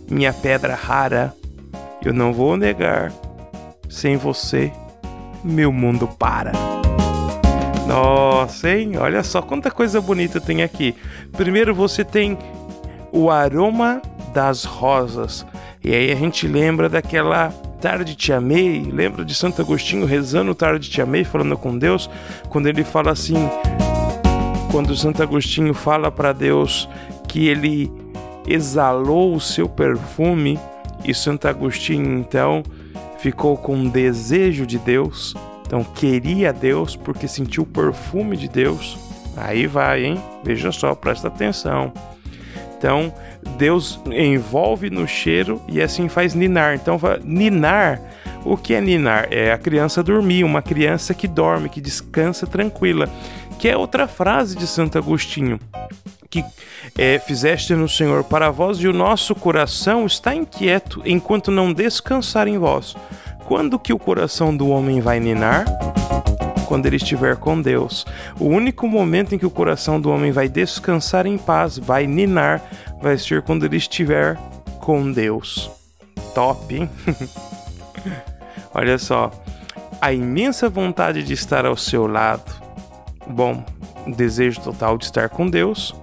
[0.10, 1.34] Minha pedra rara,
[2.04, 3.12] eu não vou negar.
[3.90, 4.72] Sem você,
[5.44, 6.52] meu mundo para.
[7.88, 8.98] Nossa, hein?
[8.98, 10.94] Olha só quanta coisa bonita tem aqui.
[11.32, 12.38] Primeiro você tem
[13.12, 14.02] o aroma
[14.34, 15.46] das rosas.
[15.84, 17.50] E aí a gente lembra daquela
[17.80, 22.10] tarde te amei, lembra de Santo Agostinho rezando tarde te amei, falando com Deus,
[22.50, 23.50] quando ele fala assim:
[24.72, 26.88] quando Santo Agostinho fala para Deus
[27.28, 27.92] que ele
[28.46, 30.60] exalou o seu perfume
[31.04, 32.64] e Santo Agostinho então
[33.20, 35.34] ficou com desejo de Deus,
[35.66, 38.98] então queria Deus porque sentiu o perfume de Deus.
[39.36, 40.22] Aí vai, hein?
[40.44, 41.94] Veja só, presta atenção.
[42.78, 43.14] Então,
[43.58, 46.76] Deus envolve no cheiro e assim faz ninar.
[46.76, 48.00] Então, ninar,
[48.52, 49.28] o que é ninar?
[49.32, 53.10] É a criança dormir, uma criança que dorme, que descansa tranquila
[53.58, 55.60] que é outra frase de Santo Agostinho,
[56.30, 56.44] que
[56.98, 62.48] é, fizeste no Senhor para vós e o nosso coração está inquieto enquanto não descansar
[62.48, 62.96] em vós.
[63.46, 65.66] Quando que o coração do homem vai ninar?
[66.68, 68.06] Quando ele estiver com Deus.
[68.38, 72.62] O único momento em que o coração do homem vai descansar em paz, vai ninar,
[73.02, 74.38] vai ser quando ele estiver
[74.82, 75.72] com Deus.
[76.36, 76.90] Top, hein?
[78.78, 79.32] Olha só,
[80.00, 82.54] a imensa vontade de estar ao seu lado.
[83.26, 83.66] Bom,
[84.06, 85.96] desejo total de estar com Deus.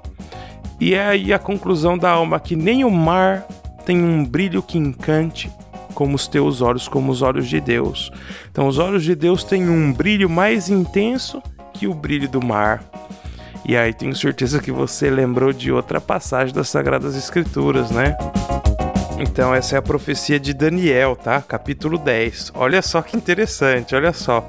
[0.81, 3.47] E é aí a conclusão da alma que nem o mar
[3.87, 5.49] tem um brilho que encante
[5.95, 8.11] como os teus olhos, como os olhos de Deus.
[8.51, 11.41] Então, os olhos de Deus têm um brilho mais intenso
[11.73, 12.83] que o brilho do mar.
[13.65, 18.17] E aí tenho certeza que você lembrou de outra passagem das Sagradas Escrituras, né?
[19.27, 21.41] Então, essa é a profecia de Daniel, tá?
[21.41, 22.53] Capítulo 10.
[22.55, 24.47] Olha só que interessante, olha só.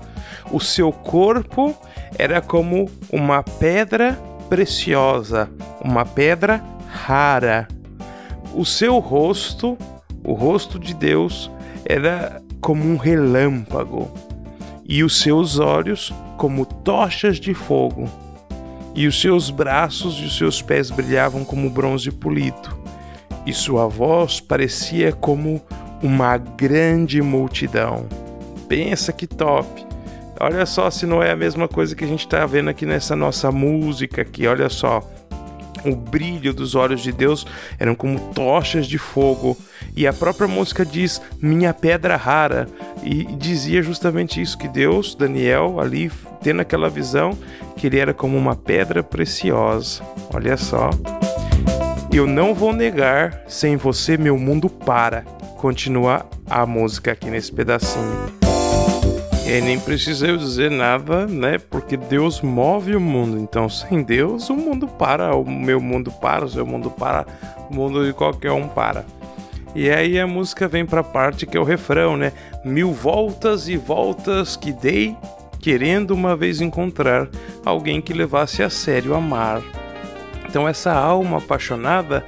[0.52, 1.74] O seu corpo
[2.20, 4.20] era como uma pedra
[4.50, 5.50] preciosa,
[5.82, 7.70] uma pedra rara.
[8.54, 9.78] O seu rosto,
[10.22, 11.50] o rosto de Deus,
[11.86, 14.12] era como um relâmpago,
[14.84, 18.10] e os seus olhos como tochas de fogo,
[18.94, 22.78] e os seus braços e os seus pés brilhavam como bronze polido,
[23.46, 25.62] e sua voz parecia como
[26.02, 28.08] uma grande multidão.
[28.68, 29.86] Pensa que top!
[30.40, 33.16] Olha só se não é a mesma coisa que a gente está vendo aqui nessa
[33.16, 35.02] nossa música aqui, olha só.
[35.86, 37.46] O brilho dos olhos de Deus
[37.80, 39.56] eram como tochas de fogo.
[39.96, 42.68] E a própria música diz: Minha pedra rara.
[43.04, 47.38] E dizia justamente isso: que Deus, Daniel, ali tendo aquela visão,
[47.78, 50.02] que ele era como uma pedra preciosa.
[50.34, 50.90] Olha só.
[52.16, 55.24] Eu não vou negar, sem você meu mundo para.
[55.58, 58.32] Continua a música aqui nesse pedacinho.
[59.46, 61.58] E nem precisa eu dizer nada, né?
[61.58, 63.38] Porque Deus move o mundo.
[63.38, 65.36] Então, sem Deus, o mundo para.
[65.36, 67.28] O meu mundo para, o seu mundo para,
[67.70, 69.04] o mundo de qualquer um para.
[69.76, 72.32] E aí a música vem pra parte que é o refrão, né?
[72.64, 75.18] Mil voltas e voltas que dei,
[75.60, 77.28] querendo uma vez encontrar
[77.66, 79.62] alguém que levasse a sério amar.
[80.56, 82.26] Então, essa alma apaixonada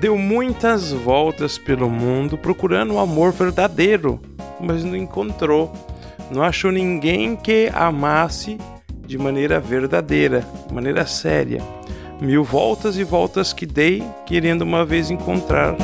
[0.00, 4.20] deu muitas voltas pelo mundo procurando um amor verdadeiro,
[4.58, 5.72] mas não encontrou
[6.32, 8.58] não achou ninguém que amasse
[9.06, 11.62] de maneira verdadeira, de maneira séria.
[12.20, 15.76] Mil voltas e voltas que dei, querendo uma vez encontrar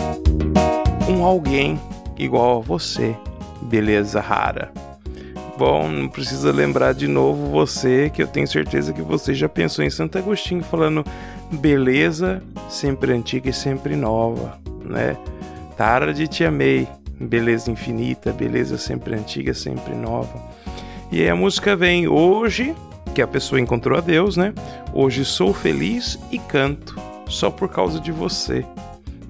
[1.09, 1.79] um alguém
[2.19, 3.15] igual a você,
[3.63, 4.73] beleza rara.
[5.57, 9.85] Bom, não precisa lembrar de novo você, que eu tenho certeza que você já pensou
[9.85, 11.05] em Santo Agostinho falando
[11.53, 15.17] beleza sempre antiga e sempre nova, né?
[15.77, 16.89] Tarde te amei,
[17.21, 20.41] beleza infinita, beleza sempre antiga, sempre nova.
[21.11, 22.75] E aí a música vem hoje,
[23.15, 24.53] que a pessoa encontrou a Deus, né?
[24.93, 26.97] Hoje sou feliz e canto
[27.29, 28.65] só por causa de você.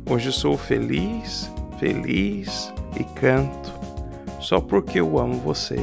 [0.09, 3.75] Hoje sou feliz, feliz e canto
[4.41, 5.79] só porque eu amo você.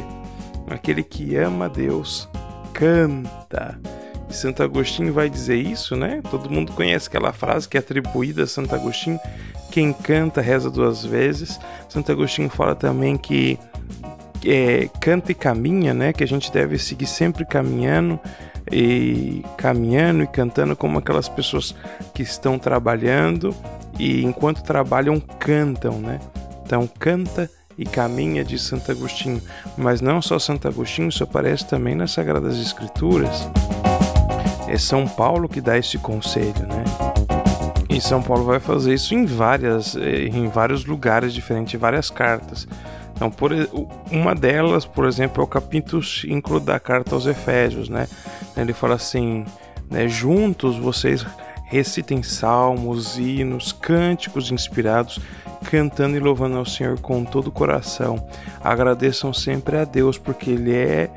[0.70, 2.30] Aquele que ama Deus
[2.74, 3.78] canta.
[4.34, 6.22] Santo Agostinho vai dizer isso, né?
[6.30, 9.20] Todo mundo conhece aquela frase que é atribuída a Santo Agostinho
[9.74, 11.60] quem canta reza duas vezes.
[11.90, 13.58] Santo Agostinho fala também que
[14.46, 16.14] é, canta e caminha, né?
[16.14, 18.20] Que a gente deve seguir sempre caminhando
[18.72, 21.76] e caminhando e cantando como aquelas pessoas
[22.14, 23.56] que estão trabalhando
[23.98, 26.20] e enquanto trabalham cantam, né?
[26.64, 29.42] Então canta e caminha de Santo Agostinho,
[29.76, 33.50] mas não só Santo Agostinho, isso aparece também nas Sagradas Escrituras.
[34.68, 36.84] É São Paulo que dá esse conselho, né?
[37.90, 42.68] E São Paulo vai fazer isso em várias, eh, em vários lugares diferentes, várias cartas.
[43.16, 43.52] Então, por,
[44.12, 48.08] uma delas, por exemplo, é o capítulo 5 da carta aos Efésios, né?
[48.58, 49.46] Ele fala assim,
[49.90, 51.26] né, juntos vocês
[51.66, 55.20] recitem salmos, hinos, cânticos inspirados,
[55.70, 58.28] cantando e louvando ao Senhor com todo o coração.
[58.64, 61.10] Agradeçam sempre a Deus, porque Ele é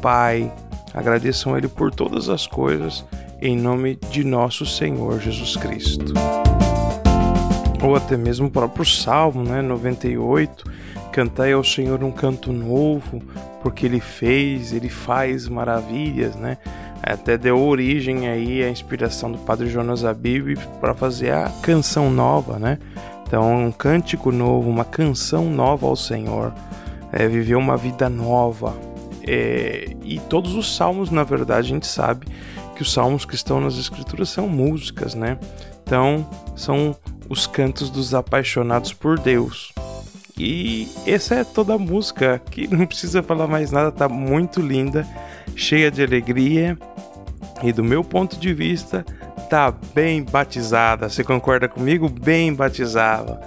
[0.00, 0.52] Pai.
[0.94, 3.04] Agradeçam a Ele por todas as coisas
[3.40, 6.12] em nome de nosso Senhor Jesus Cristo.
[7.82, 10.64] Ou até mesmo o próprio Salmo, né, 98,
[11.12, 13.22] cantai ao Senhor um canto novo,
[13.62, 16.58] porque ele fez, ele faz maravilhas, né?
[17.02, 22.58] Até deu origem aí à inspiração do Padre Jonas Abib para fazer a canção nova,
[22.58, 22.78] né?
[23.26, 26.52] Então, um cântico novo, uma canção nova ao Senhor,
[27.12, 28.74] é, viver uma vida nova.
[29.30, 32.26] É, e todos os salmos, na verdade, a gente sabe
[32.74, 35.38] que os salmos que estão nas escrituras são músicas, né?
[35.82, 36.26] Então,
[36.56, 36.96] são
[37.28, 39.70] os cantos dos apaixonados por Deus.
[40.38, 45.06] E essa é toda a música, que não precisa falar mais nada, tá muito linda,
[45.54, 46.78] cheia de alegria
[47.62, 49.04] e do meu ponto de vista,
[49.50, 51.10] tá bem batizada.
[51.10, 52.08] Você concorda comigo?
[52.08, 53.38] Bem batizada.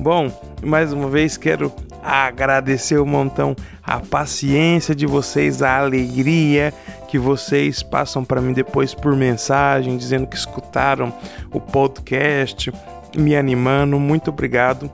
[0.00, 0.32] Bom,
[0.64, 1.72] mais uma vez quero
[2.02, 3.54] agradecer um montão
[3.88, 6.74] a paciência de vocês, a alegria
[7.08, 11.10] que vocês passam para mim depois por mensagem, dizendo que escutaram
[11.50, 12.70] o podcast,
[13.16, 13.98] me animando.
[13.98, 14.92] Muito obrigado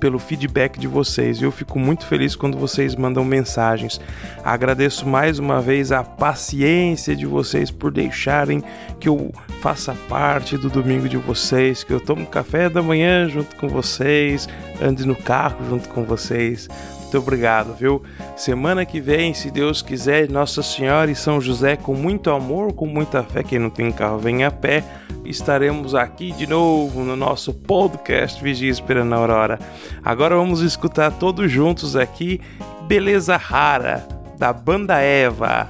[0.00, 1.40] pelo feedback de vocês.
[1.40, 4.00] Eu fico muito feliz quando vocês mandam mensagens.
[4.44, 8.64] Agradeço mais uma vez a paciência de vocês por deixarem
[8.98, 13.54] que eu faça parte do domingo de vocês, que eu tomo café da manhã junto
[13.54, 14.48] com vocês,
[14.82, 16.68] ande no carro junto com vocês.
[17.08, 18.02] Muito obrigado, viu?
[18.36, 22.84] Semana que vem, se Deus quiser, Nossa Senhora e São José, com muito amor, com
[22.84, 24.84] muita fé, quem não tem carro vem a pé,
[25.24, 29.58] estaremos aqui de novo no nosso podcast Vigia Esperando a Aurora.
[30.04, 32.42] Agora vamos escutar todos juntos aqui
[32.82, 34.06] Beleza Rara,
[34.36, 35.66] da Banda Eva.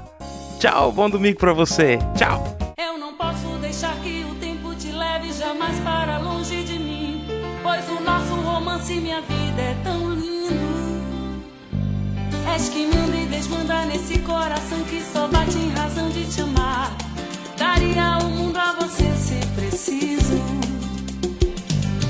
[0.59, 2.01] Tchau, bom domingo pra você.
[2.17, 2.43] Tchau.
[2.77, 7.25] Eu não posso deixar que o tempo te leve jamais para longe de mim,
[7.63, 10.08] pois o nosso romance minha vida é tão.
[12.55, 16.97] És que manda e desmanda nesse coração que só bate em razão de te amar.
[17.57, 20.41] Daria o mundo a você se preciso.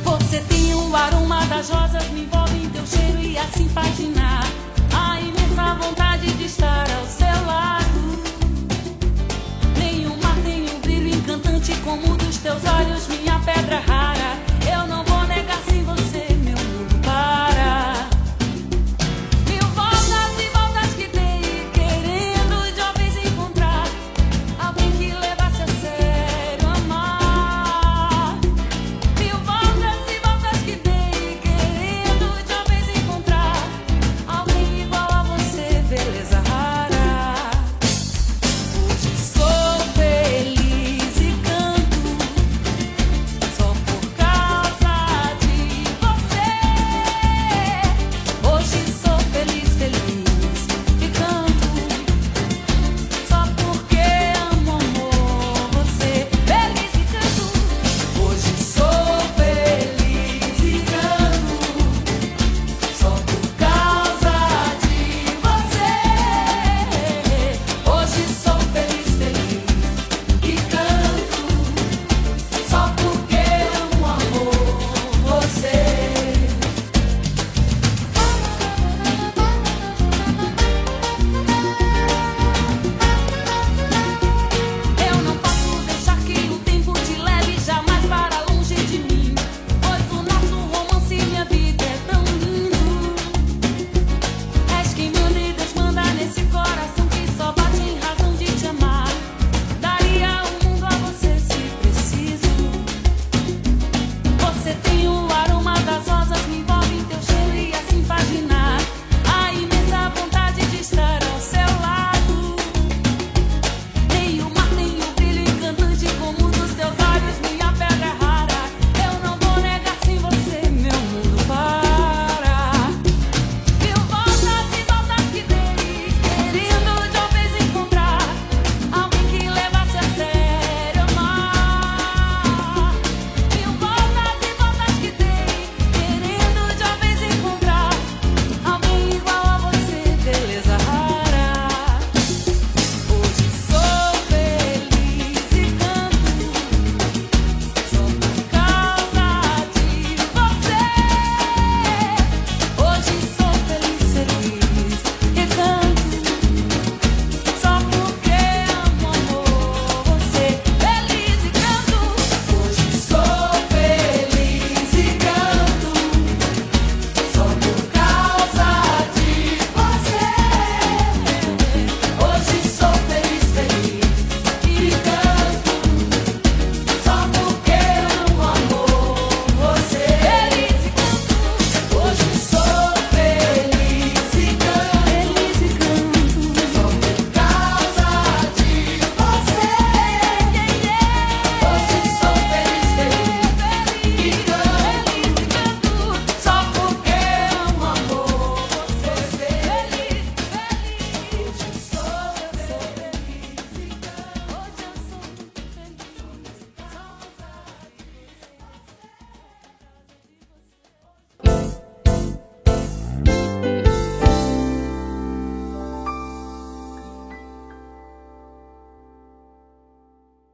[0.05, 4.47] Você tem o aroma das rosas, me envolve em teu cheiro e assim faz ginar.
[4.95, 8.23] A imensa vontade de estar ao seu lado.
[9.79, 14.18] Nem mar tem um brilho encantante como o dos teus olhos, minha pedra rara.